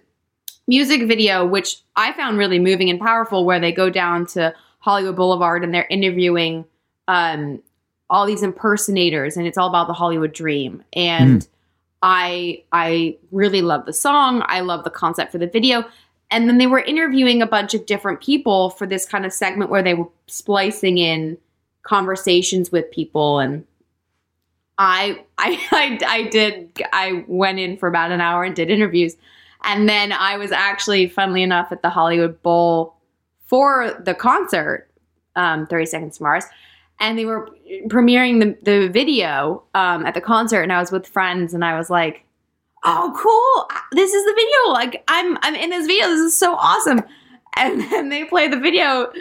[0.69, 5.17] music video which I found really moving and powerful where they go down to Hollywood
[5.17, 6.67] Boulevard and they're interviewing
[7.09, 7.63] um,
[8.11, 11.49] all these impersonators and it's all about the Hollywood dream and.
[12.03, 14.43] I I really love the song.
[14.47, 15.85] I love the concept for the video.
[16.31, 19.71] And then they were interviewing a bunch of different people for this kind of segment
[19.71, 21.37] where they were splicing in
[21.83, 23.67] conversations with people and
[24.81, 29.17] I I I, I did I went in for about an hour and did interviews.
[29.63, 32.97] And then I was actually funnily enough at the Hollywood Bowl
[33.47, 34.89] for the concert
[35.37, 36.45] um 30 Seconds to Mars.
[36.99, 37.49] And they were
[37.87, 41.79] premiering the, the video um, at the concert and i was with friends and i
[41.79, 42.25] was like
[42.85, 43.79] oh cool.
[43.93, 44.73] This is the video.
[44.73, 46.09] Like i'm i'm in this video.
[46.09, 47.03] This is so awesome.
[47.57, 49.13] And then they played the video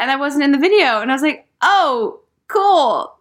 [0.00, 1.00] and i wasn't in the video.
[1.00, 3.14] And i was like oh cool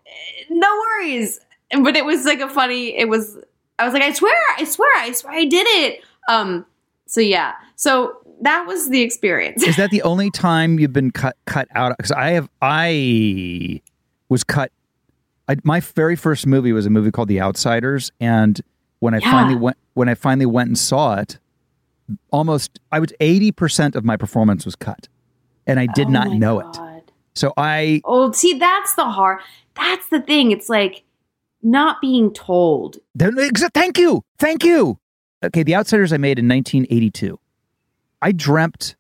[0.49, 1.39] no worries
[1.83, 3.37] but it was like a funny it was
[3.79, 6.65] i was like i swear i swear i swear i did it um
[7.07, 11.35] so yeah so that was the experience Is that the only time you've been cut
[11.45, 11.95] cut out?
[11.95, 13.81] Because I have I
[14.29, 14.71] was cut.
[15.47, 18.59] I, my very first movie was a movie called The Outsiders, and
[18.99, 19.29] when I Yeah.
[19.31, 21.37] finally went when I finally went and saw it,
[22.31, 25.07] almost I was eighty percent of my performance was cut,
[25.67, 26.79] and I did Oh not know it.
[27.33, 29.39] So I oh see that's the hard
[29.75, 31.03] that's the thing it's like
[31.63, 34.23] not being told Thank you.
[34.39, 34.97] Thank you.
[35.43, 37.39] Okay, The Outsiders I made in 1982.
[38.21, 38.95] I dreamt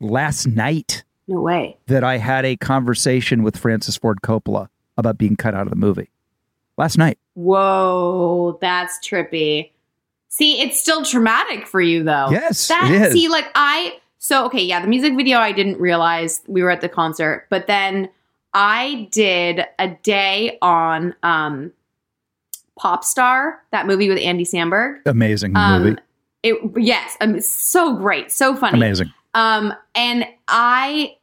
[0.00, 5.36] last night no way that I had a conversation with Francis Ford Coppola about being
[5.36, 6.10] cut out of the movie.
[6.76, 7.18] Last night.
[7.34, 9.70] Whoa, that's trippy.
[10.28, 12.28] See, it's still traumatic for you though.
[12.30, 13.12] Yes, That it is.
[13.12, 16.82] see, like I so okay, yeah, the music video I didn't realize we were at
[16.82, 18.08] the concert, but then
[18.52, 21.72] I did a day on um
[22.78, 25.00] Pop Star, that movie with Andy Samberg.
[25.06, 26.00] Amazing Um movie.
[26.42, 28.76] it yes, um, it's so great, so funny.
[28.76, 29.12] Amazing.
[29.34, 31.16] Um, and I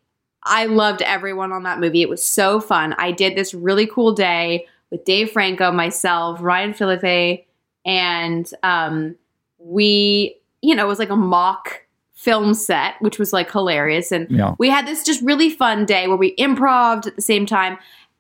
[0.43, 2.02] I loved everyone on that movie.
[2.02, 2.93] It was so fun.
[2.98, 7.45] I did this really cool day with Dave Franco, myself, Ryan Phillippe,
[7.86, 9.16] and um,
[9.60, 11.84] we, you know, it was like a mock
[12.28, 14.11] film set, which was like hilarious.
[14.11, 14.53] And Yeah.
[14.59, 17.78] we had this just really fun day where we improved at the same time.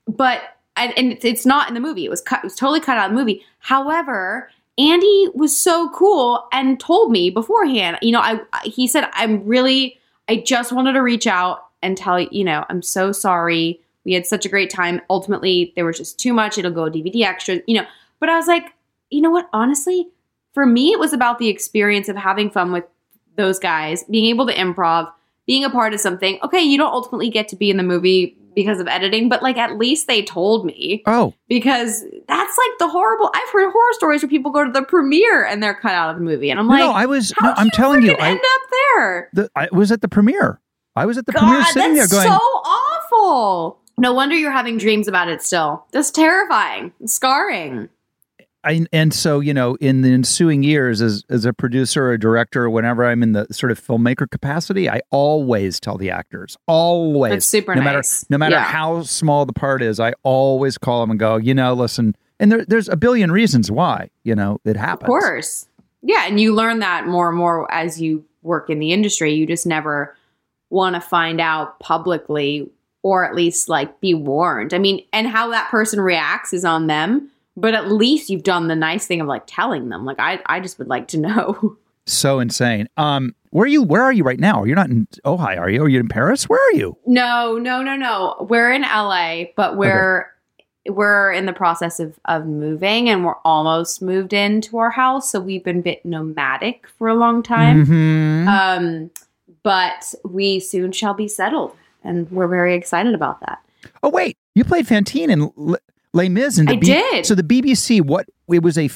[0.07, 0.41] But
[0.77, 2.05] and, and it's, not in the movie.
[2.05, 2.39] It was cut.
[2.39, 3.43] It was totally cut out of the movie.
[3.59, 7.97] However, Andy was so cool and told me beforehand.
[8.01, 9.99] You know, I I- he said I'm really.
[10.29, 12.29] I just wanted to reach out and tell you.
[12.31, 13.81] You know, I'm so sorry.
[14.05, 15.01] We had such a great time.
[15.09, 16.57] Ultimately, there was just too much.
[16.57, 17.59] It'll go DVD extra.
[17.67, 17.87] You know,
[18.21, 18.65] but I was like,
[19.09, 19.49] you know what?
[19.51, 20.07] Honestly,
[20.53, 22.85] for me, it was about the experience of having fun with
[23.37, 25.09] those guys, being able to improv,
[25.45, 26.37] being a part of something.
[26.43, 29.55] Okay, you don't ultimately get to be in the movie because of editing, but like
[29.57, 33.29] at least they told me Oh, because that's like the horrible.
[33.33, 36.17] I've heard horror stories where people go to the premiere and they're cut out of
[36.17, 37.31] the movie, and I'm like, no, I was.
[37.37, 39.29] how No, I'm telling you, I, end up there.
[39.33, 40.59] the, I was at the premiere.
[40.95, 43.79] I was at the God, premiere sitting there going, so awful.
[43.99, 45.85] No wonder you're having dreams about it still.
[45.91, 47.89] That's terrifying, scarring.
[48.67, 52.69] I, and so you know in the ensuing years as as a producer or director
[52.69, 57.45] whenever i'm in the sort of filmmaker capacity i always tell the actors always That's
[57.47, 58.23] super no nice.
[58.23, 58.63] matter no matter Yeah.
[58.63, 62.51] how small the part is i always call them and go you know listen and
[62.51, 65.67] there, there's a billion reasons why you know it happens Of course.
[66.03, 69.33] Yeah, and you learn that more and more as you work in the industry.
[69.33, 70.15] You just never
[70.69, 72.69] want to find out publicly
[73.01, 74.73] or at least like be warned.
[74.75, 78.67] I mean, and how that person reacts is on them, but at least you've done
[78.69, 80.05] the nice thing of like telling them.
[80.05, 81.77] Like I I just would like to know.
[82.09, 85.59] so insane um where are you where are you right now you're not in Ojai
[85.59, 88.47] are you are you in paris where are you no, no, no, no.
[88.49, 90.27] We're in LA, but we're
[90.89, 95.41] we're in the process of of moving and we're almost moved into our house, so
[95.41, 97.85] we've been a bit nomadic for a long time.
[97.85, 98.47] Mhm.
[98.47, 99.11] Um,
[99.63, 103.59] but we soon shall be settled, and we're very excited about that.
[104.01, 105.75] oh wait you played fantine in L-
[106.17, 107.25] les mis and the I did.
[107.25, 108.89] so the bbc what it was a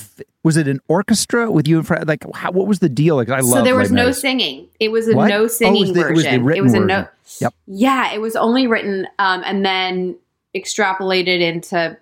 [0.44, 3.30] was it an orchestra with you in front like how, what was the deal like
[3.30, 4.20] i love so there was Les no Mis.
[4.20, 4.68] singing.
[4.80, 5.32] It was a What?
[5.32, 6.08] Oh, it no was singing version.
[6.10, 6.64] it was version.
[6.64, 7.08] was a no.
[7.40, 7.54] Yep.
[7.68, 10.16] Yeah, it was only written, um, and then
[10.56, 11.98] extrapolated into.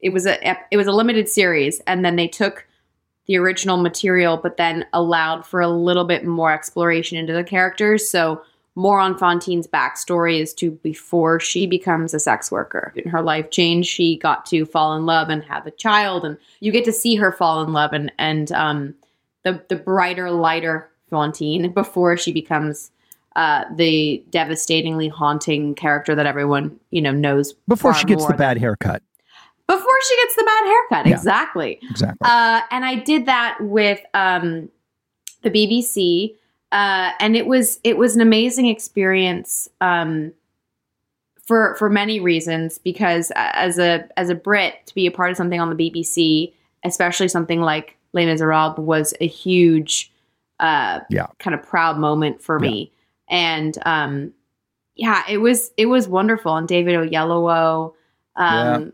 [0.00, 0.38] It was a
[0.70, 2.66] it was a limited series, and then they took
[3.26, 8.08] the original material, but then allowed for a little bit more exploration into the characters.
[8.10, 8.42] So
[8.74, 12.92] more on Fantine's backstory as to before she becomes a sex worker.
[12.96, 16.38] In her life change, she got to fall in love and have a child, and
[16.60, 18.94] you get to see her fall in love and and um,
[19.42, 22.90] the the brighter, lighter Fantine before she becomes
[23.36, 28.38] uh, the devastatingly haunting character that everyone you know knows before she gets the than-
[28.38, 29.02] bad haircut
[29.66, 31.06] before she gets the bad haircut.
[31.06, 31.14] Yeah.
[31.14, 31.78] Exactly.
[31.90, 32.28] Exactly.
[32.28, 34.68] Uh, and I did that with um,
[35.42, 36.36] the BBC,
[36.72, 40.32] uh, and it was it was an amazing experience um,
[41.42, 42.78] for for many reasons.
[42.78, 46.52] Because as a as a Brit, to be a part of something on the BBC,
[46.84, 50.10] especially something like Les Miserables, was a huge,
[50.60, 51.26] uh, Yeah.
[51.38, 52.90] kind of proud moment for me.
[53.28, 54.32] And um,
[54.96, 56.56] yeah, it was it was wonderful.
[56.56, 57.92] And David Oyelowo
[58.36, 58.92] um,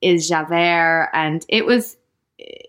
[0.00, 1.96] is Javert, and it was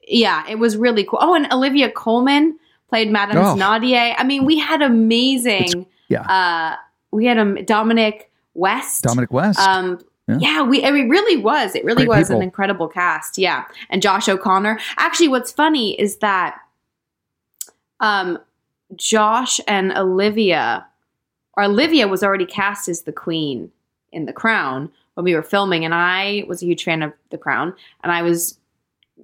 [0.08, 1.20] yeah, it was really cool.
[1.22, 2.58] Oh, and Olivia Colman
[2.94, 3.56] played Madame Oh.
[3.56, 4.14] Thénardier.
[4.20, 5.88] I mean, we had amazing.
[6.10, 6.22] yeah.
[6.30, 6.76] Uh,
[7.12, 9.02] we had um, Dominic West.
[9.04, 9.58] Dominic West.
[9.60, 10.38] Um, Yeah.
[10.40, 10.62] yeah.
[10.62, 10.86] we.
[10.86, 11.74] I mean, it really was.
[11.76, 12.38] It really Great was people.
[12.38, 13.38] an incredible cast.
[13.40, 14.80] Yeah, and Josh O'Connor.
[14.98, 16.60] Actually, what's funny is that,
[18.00, 18.38] um,
[18.96, 20.86] Josh and Olivia,
[21.58, 23.72] or Olivia was already cast as the Queen
[24.12, 27.38] in The Crown when we were filming, and I was a huge fan of The
[27.40, 27.74] Crown,
[28.04, 28.58] and I was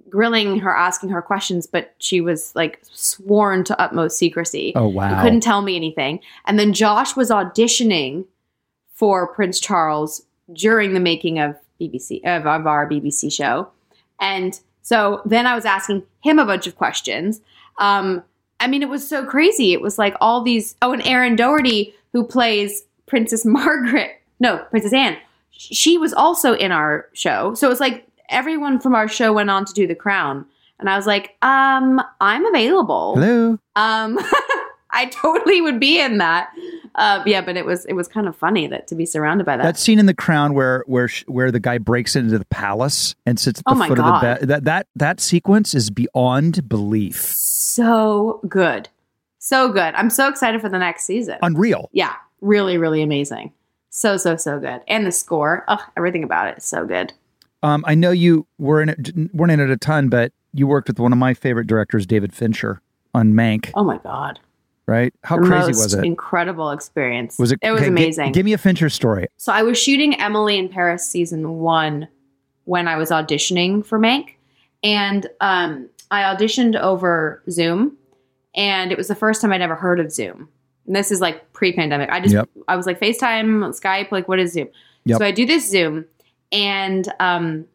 [0.08, 4.72] grilling her, asking her questions, but she was like sworn to utmost secrecy.
[4.76, 5.22] oh wow.
[5.22, 6.20] couldn't tell me anything.
[6.46, 8.24] And then Josh was auditioning
[8.94, 10.22] for Prince Charles
[10.52, 13.68] during the making of BBC of, of our BBC show.
[14.20, 17.40] And so then I was asking him a bunch of questions.
[17.78, 18.22] Um,
[18.58, 19.72] I mean, it was so crazy.
[19.72, 20.74] It was like all these.
[20.82, 25.16] Oh, and Erin Doherty, who plays Princess Margaret, no, Princess Anne,
[25.50, 27.54] she was also in our show.
[27.54, 30.46] So it was like everyone from our show went on to do The Crown.
[30.78, 33.14] And I was like, um, I'm available.
[33.16, 33.58] Hello.
[33.76, 34.18] Um,
[34.92, 36.50] I totally would be in that.
[36.96, 39.56] Uh, yeah, but it was it was kind of funny that to be surrounded by
[39.56, 39.62] that.
[39.62, 43.38] That scene in The Crown where where where the guy breaks into the palace and
[43.38, 44.14] sits at the Oh foot God.
[44.14, 44.48] of the bed.
[44.48, 47.16] That that that sequence is beyond belief.
[47.16, 48.88] so good,
[49.38, 49.94] so good.
[49.94, 51.38] I'm so excited for the next season.
[51.42, 51.88] Unreal.
[51.92, 53.52] yeah, really, really amazing.
[53.90, 57.12] So so so good, and the score, ugh, everything about it is so good.
[57.62, 60.88] Um, I know you were in it, weren't in it a ton, but you worked
[60.88, 62.80] with one of my favorite directors, David Fincher,
[63.14, 63.70] on Mank.
[63.74, 64.40] Oh my god,
[64.86, 65.14] Right?
[65.22, 66.04] How the crazy was it?
[66.04, 67.38] Incredible experience.
[67.38, 67.58] Was it?
[67.62, 68.32] It was okay, amazing.
[68.32, 69.28] give me a Fincher story.
[69.36, 72.08] So I was shooting Emily in Paris season one
[72.64, 74.34] when I was auditioning for Mank,
[74.82, 77.96] and um, I auditioned over Zoom,
[78.54, 80.48] and it was the first time I'd ever heard of Zoom.
[80.86, 82.10] And this is like pre-pandemic.
[82.10, 82.48] I just Yep.
[82.66, 84.68] I was like FaceTime, Skype, like what is Zoom?
[85.04, 85.18] Yep.
[85.18, 86.04] So I do this Zoom,
[86.52, 87.66] and um,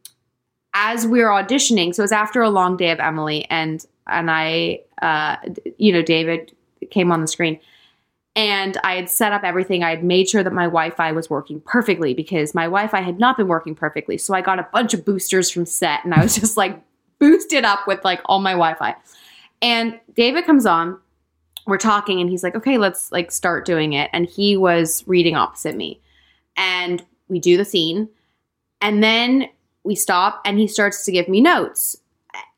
[0.74, 4.30] as we were auditioning, so it was after a long day of Emily, and and
[4.30, 5.38] I, uh,
[5.78, 6.56] you know, David
[6.92, 7.60] came on the screen
[8.36, 9.84] and I had set up everything.
[9.84, 13.02] I had made sure that my Wi Fi was working perfectly because my Wi Fi
[13.02, 14.18] had not been working perfectly.
[14.18, 16.82] So I got a bunch of boosters from set and I was just like
[17.20, 18.96] boosted up with like all my Wi Fi.
[19.62, 21.00] And David comes on,
[21.66, 24.10] we're talking, and he's like, okay, let's like start doing it.
[24.12, 26.02] And he was reading opposite me.
[26.58, 28.10] And we do the scene.
[28.82, 29.50] And then
[29.84, 31.98] we stop and he starts to give me notes.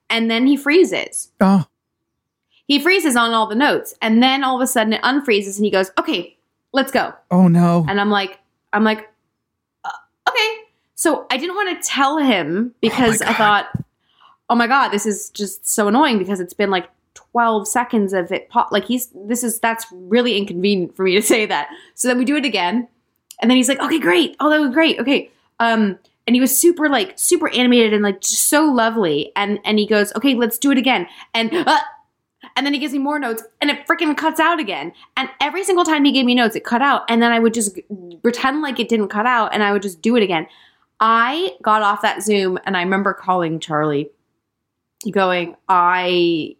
[0.10, 1.32] And then he freezes.
[1.42, 1.66] Oh,
[2.68, 3.96] he freezes on all the notes.
[4.02, 6.38] And then all of a sudden it unfreezes and he goes okay
[6.74, 7.14] let's go.
[7.32, 7.86] Oh no.
[7.88, 8.40] and i'm like
[8.74, 9.10] i'm like
[9.84, 9.90] uh,
[10.30, 10.64] okay.
[10.96, 13.68] So i didn't want to tell him because i thought
[14.50, 18.32] oh my god this is just so annoying because it's been like 12 seconds of
[18.32, 21.70] it pop like he's this is that's really inconvenient for me to say that.
[21.96, 22.88] So then we do it again.
[23.42, 24.36] And then he's like okay great.
[24.40, 25.00] Oh that was great.
[25.00, 25.98] Okay um
[26.28, 29.32] and he was super like super animated and like just so lovely.
[29.36, 31.08] And and he goes okay let's do it again.
[31.34, 31.80] And uh,
[32.56, 34.92] and then he gives me more notes and it freaking cuts out again.
[35.16, 37.04] And every single time he gave me notes it cut out.
[37.10, 37.80] And then i would just
[38.22, 40.48] pretend like it didn't cut out and i would just do it again.
[41.00, 44.10] I got off that zoom and i remember calling charlie
[45.12, 46.56] going i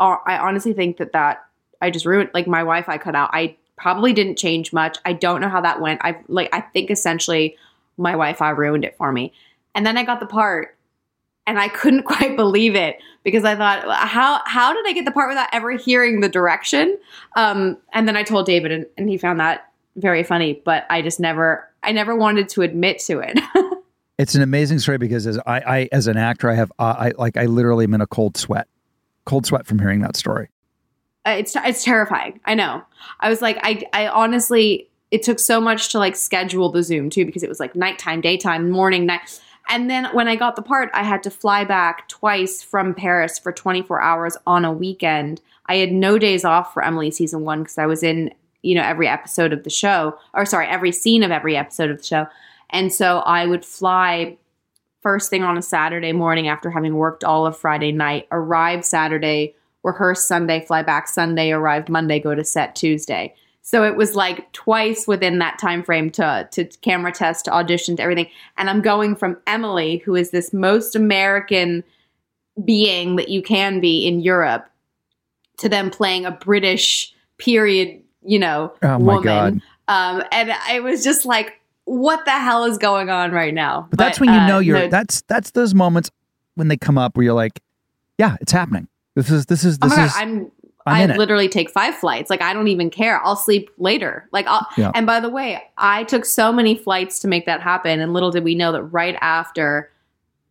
[0.00, 1.44] i honestly think that that
[1.82, 3.30] i just ruined like my wi-fi cut out.
[3.32, 4.96] I probably didn't change much.
[5.04, 6.00] I don't know how that went.
[6.02, 7.56] I like i think essentially
[7.96, 9.32] my wi-fi ruined it for me
[9.74, 10.76] and then i got the part
[11.46, 15.12] and I couldn't quite believe it because I thought, how how did I get the
[15.12, 16.98] part without ever hearing the direction?
[17.36, 20.60] Um, and then I told David, and, and he found that very funny.
[20.64, 23.38] But I just never, I never wanted to admit to it.
[24.18, 27.12] It's an amazing story because as I, I as an actor, I have uh, I
[27.18, 28.66] like I literally am in a cold sweat,
[29.26, 30.48] cold sweat from hearing that story.
[31.26, 32.40] Uh, it's it's terrifying.
[32.46, 32.82] I know.
[33.20, 37.10] I was like, I I honestly, it took so much to like schedule the Zoom
[37.10, 39.40] too because it was like nighttime, daytime, morning, night.
[39.68, 43.38] And then when I got the part, I had to fly back twice from Paris
[43.38, 45.40] for 24 hours on a weekend.
[45.66, 48.32] I had no days off for Emily season one because I was in,
[48.62, 51.98] you know, every episode of the show, or sorry, every scene of every episode of
[51.98, 52.26] the show.
[52.70, 54.36] And so I would fly
[55.02, 59.54] first thing on a Saturday morning after having worked all of Friday night, arrive Saturday,
[59.82, 63.34] rehearse Sunday, fly back Sunday, arrive Monday, go to set Tuesday.
[63.66, 67.96] So it was like twice within that time frame to to camera test, to audition,
[67.96, 68.28] to everything.
[68.56, 71.82] And I'm going from Emily, who is this most American
[72.64, 74.70] being that you can be in Europe,
[75.58, 79.22] to them playing a British period, you know, Oh my woman.
[79.24, 79.60] God.
[79.88, 83.88] Um, and I was just like, what the hell is going on right now?
[83.90, 86.12] But that's when you uh, know you're no, that's that's those moments
[86.54, 87.60] when they come up where you're like,
[88.16, 88.86] yeah, it's happening.
[89.16, 90.52] This is this is Oh this my is god, I'm
[90.86, 91.18] I'm I it.
[91.18, 92.30] literally take five flights.
[92.30, 93.20] Like I don't even care.
[93.24, 94.28] I'll sleep later.
[94.32, 94.92] Like I'll Yeah.
[94.94, 98.30] and by the way, I took so many flights to make that happen and little
[98.30, 99.90] did we know that right after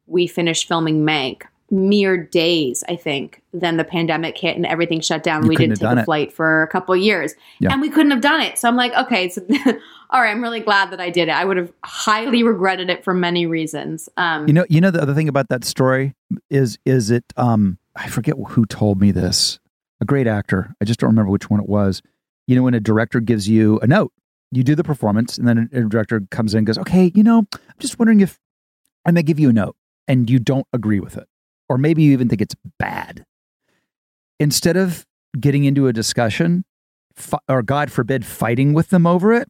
[0.07, 5.23] we finished filming Mank, mere days, I think, then the pandemic hit and everything shut
[5.23, 5.43] down.
[5.43, 6.05] You we didn't take a it.
[6.05, 7.33] flight for a couple of years.
[7.59, 7.71] Yeah.
[7.73, 8.59] And we couldn't have done it.
[8.59, 9.41] So I'm like, okay, so
[10.11, 11.31] all right, I'm really glad that I did it.
[11.31, 14.09] I would have highly regretted it for many reasons.
[14.17, 16.13] Um You know, you know the other thing about that story
[16.51, 19.57] is is it um I forget who told me this.
[20.01, 20.75] A great actor.
[20.81, 22.01] I just don't remember which one it was.
[22.47, 24.11] You know, when a director gives you a note,
[24.51, 27.23] you do the performance, and then a, a director comes in and goes, Okay, you
[27.23, 28.39] know, I'm just wondering if
[29.05, 29.75] I may give you a note
[30.07, 31.27] and you don't agree with it.
[31.69, 33.25] Or maybe you even think it's bad.
[34.39, 35.05] Instead of
[35.39, 36.65] getting into a discussion,
[37.15, 39.49] fi- or God forbid, fighting with them over it,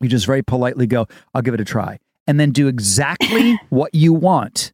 [0.00, 1.98] you just very politely go, I'll give it a try.
[2.26, 4.72] And then do exactly what you want.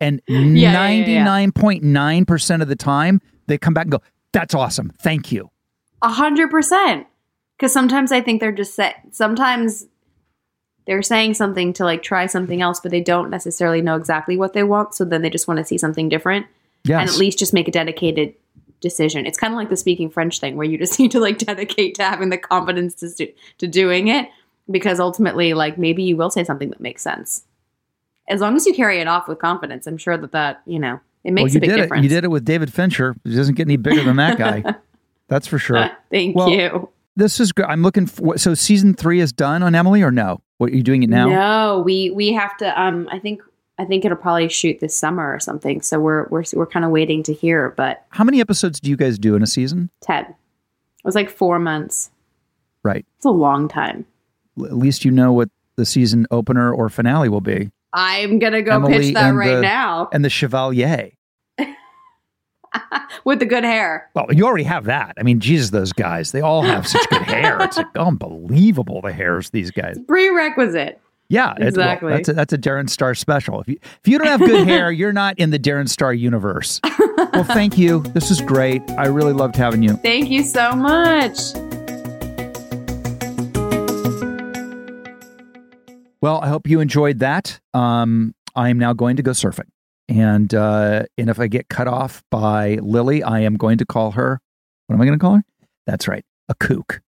[0.00, 1.26] And yeah, yeah, yeah.
[1.26, 4.02] 99.9% of the time, they come back and go,
[4.32, 4.92] That's awesome.
[5.00, 5.50] Thank you.
[6.02, 7.06] A hundred percent.
[7.56, 8.96] Because sometimes I think they're just set.
[9.12, 9.86] Sometimes
[10.86, 14.52] they're saying something to like try something else, but they don't necessarily know exactly what
[14.52, 14.94] they want.
[14.94, 16.46] So then they just want to see something different,
[16.84, 17.00] Yes.
[17.00, 18.34] and at least just make a dedicated
[18.80, 19.26] decision.
[19.26, 21.94] It's kind of like the speaking French thing, where you just need to like dedicate
[21.96, 24.28] to having the confidence to to doing it,
[24.70, 27.44] because ultimately, like maybe you will say something that makes sense.
[28.28, 30.98] As long as you carry it off with confidence, I'm sure that that you know
[31.24, 32.00] it well, makes you a big did difference.
[32.00, 32.02] it.
[32.04, 33.14] You did it with David Fincher.
[33.24, 34.62] It doesn't get any bigger than that guy.
[35.28, 35.90] That's for sure.
[36.10, 36.88] Thank Well, you.
[37.16, 37.66] This is good.
[37.66, 38.38] I'm looking for.
[38.38, 40.40] So season three is done on Emily, or no?
[40.58, 41.28] What are you doing it now?
[41.28, 42.80] No, we we have to.
[42.82, 43.42] Um, I think
[43.78, 45.82] I think it'll probably shoot this summer or something.
[45.82, 47.70] So we're we're we're kind of waiting to hear.
[47.76, 49.90] But How many episodes do you guys do in a season?
[50.00, 50.34] Ted, it
[51.04, 52.10] was like four months.
[52.82, 53.04] Right.
[53.16, 54.06] It's a long time.
[54.58, 57.70] L- At least you know what the season opener or finale will be.
[57.92, 61.10] I'm gonna go Emily pitch that right the- now And the Chevalier.
[63.24, 64.08] with the good hair.
[64.14, 65.14] Well, you already have that.
[65.18, 67.58] I mean, Jesus, those guys, they all have such good hair.
[67.60, 69.98] It's like unbelievable the hairs these guys.
[70.08, 70.98] Prerequisite.
[71.28, 72.12] Yeah, it's- well, Exactly.
[72.12, 73.60] that's a, that's a Darren Star special.
[73.60, 76.80] If you if you don't have good hair, you're not in the Darren Star universe.
[76.98, 78.00] well, thank you.
[78.14, 78.82] This is great.
[78.92, 79.94] I really loved having you.
[79.98, 81.38] Thank you so much.
[86.22, 87.58] Well, I hope you enjoyed that.
[87.74, 89.66] Um, I am now going to go surfing,
[90.08, 94.12] and uh, and if I get cut off by Lily, I am going to call
[94.12, 94.40] her.
[94.86, 95.44] What am I going to call her?
[95.84, 97.02] That's right, a kook.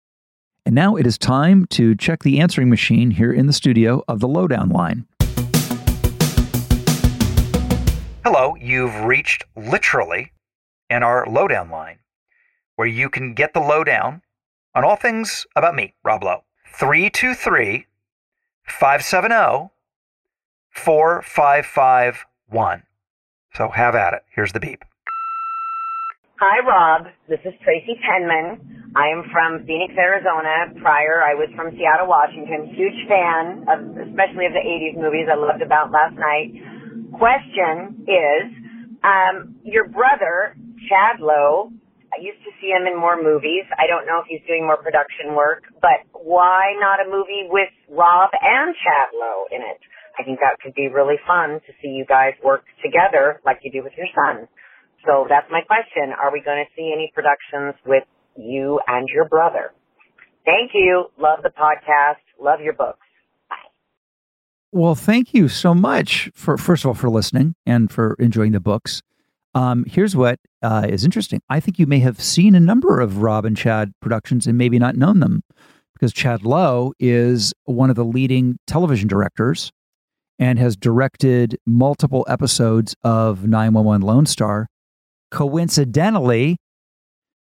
[0.64, 4.20] And now it is time to check the answering machine here in the studio of
[4.20, 5.06] the Lowdown Line.
[8.24, 10.32] Hello, you've reached literally
[10.88, 11.98] in our Lowdown line,
[12.76, 14.22] where you can get the lowdown
[14.74, 16.44] on all things about me, Rob Lowe.
[16.78, 17.84] 323
[18.64, 19.70] 570
[20.70, 22.82] 4551.
[23.54, 24.22] So have at it.
[24.34, 24.84] Here's the beep.
[26.40, 27.06] Hi, Rob.
[27.28, 28.92] This is Tracy Penman.
[28.96, 30.74] I am from Phoenix, Arizona.
[30.82, 32.74] Prior, I was from Seattle, Washington.
[32.74, 35.28] Huge fan of, especially of the 80s movies.
[35.30, 36.52] I loved About Last Night.
[37.14, 38.50] Question is,
[39.04, 40.56] um, your brother,
[40.88, 41.70] Chad Lowe,
[42.12, 43.64] I used to see him in more movies.
[43.80, 47.72] I don't know if he's doing more production work, but why not a movie with
[47.88, 49.80] Rob and Chad Lowe in it?
[50.18, 53.72] I think that could be really fun to see you guys work together like you
[53.72, 54.46] do with your son.
[55.06, 56.12] So that's my question.
[56.12, 58.04] Are we going to see any productions with
[58.36, 59.72] you and your brother?
[60.44, 61.06] Thank you.
[61.18, 62.20] Love the podcast.
[62.38, 63.00] Love your books.
[63.48, 63.56] Bye.
[64.70, 68.60] Well, thank you so much for first of all for listening and for enjoying the
[68.60, 69.02] books.
[69.54, 71.40] Um, here's what uh, is interesting.
[71.48, 74.78] I think you may have seen a number of Rob and Chad productions and maybe
[74.78, 75.42] not known them
[75.94, 79.70] because Chad Lowe is one of the leading television directors
[80.38, 84.68] and has directed multiple episodes of 911 Lone Star.
[85.30, 86.56] Coincidentally,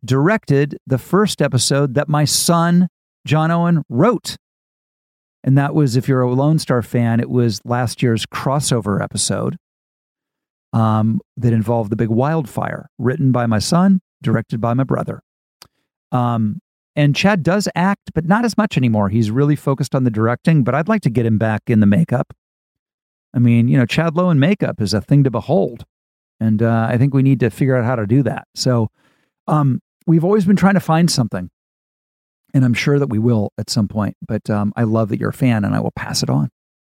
[0.03, 2.87] directed the first episode that my son
[3.25, 4.37] John Owen wrote.
[5.43, 9.57] And that was, if you're a Lone Star fan, it was last year's crossover episode
[10.73, 15.21] um, that involved the big wildfire, written by my son, directed by my brother.
[16.11, 16.59] Um,
[16.95, 19.09] and Chad does act, but not as much anymore.
[19.09, 21.85] He's really focused on the directing, but I'd like to get him back in the
[21.85, 22.33] makeup.
[23.35, 25.85] I mean, you know, Chad Lowe in makeup is a thing to behold.
[26.39, 28.47] And uh, I think we need to figure out how to do that.
[28.55, 28.89] So
[29.47, 31.49] um, we've always been trying to find something.
[32.53, 34.15] and I'm sure that we will at some point.
[34.27, 36.49] But um, I love that you're a fan, and I will pass it on.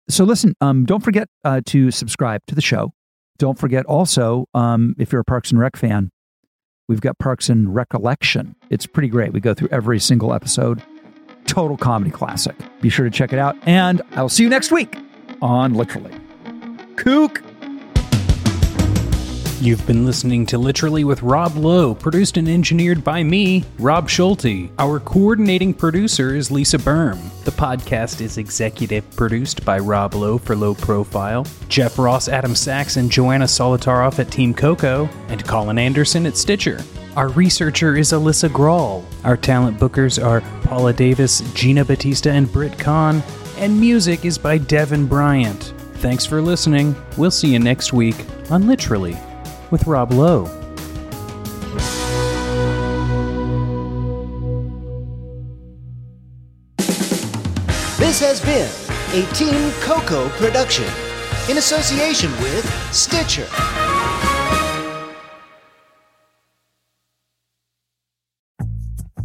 [0.09, 2.91] So listen, um, don't forget uh, to subscribe to the show.
[3.37, 6.09] Don't forget also, um, if you're a Parks and Rec fan,
[6.87, 8.55] we've got Parks and Recollection.
[8.69, 9.33] It's pretty great.
[9.33, 10.81] We go through every single episode.
[11.45, 12.55] Total comedy classic.
[12.81, 13.55] Be sure to check it out.
[13.67, 14.97] And I'll see you next week
[15.41, 16.13] on Literally.
[16.95, 17.41] Kook.
[19.63, 24.69] You've been listening to Literally with Rob Lowe, produced and engineered by me, Rob Schulte.
[24.77, 27.17] Our coordinating producer is Lisa Berm.
[27.45, 32.97] The podcast is executive produced by Rob Lowe for Low Profile, Jeff Ross, Adam Sachs,
[32.97, 36.83] and Joanna Solotaroff at Team Coco, and Colin Anderson at Stitcher.
[37.15, 39.05] Our researcher is Alyssa Grawl.
[39.23, 43.23] Our talent bookers are Paula Davis, Gina Batista, and Britt Kahn.
[43.55, 45.73] And music is by Devin Bryant.
[45.99, 46.93] Thanks for listening.
[47.17, 49.17] We'll see you next week on Literally
[49.73, 50.45] with Rob Lowe.
[57.97, 58.69] This has been
[59.19, 60.85] a Team Coco production
[61.49, 62.63] in association with
[62.93, 63.47] Stitcher.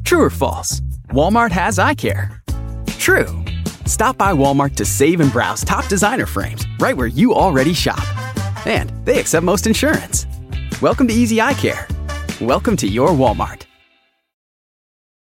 [0.04, 0.80] True or false?
[1.10, 2.42] Walmart has eye care.
[2.98, 3.44] True.
[3.84, 8.02] Stop by Walmart to save and browse top designer frames right where you already shop.
[8.66, 10.24] And they accept most insurance.
[10.80, 11.88] Welcome to Easy Eye Care.
[12.40, 13.67] Welcome to your Walmart.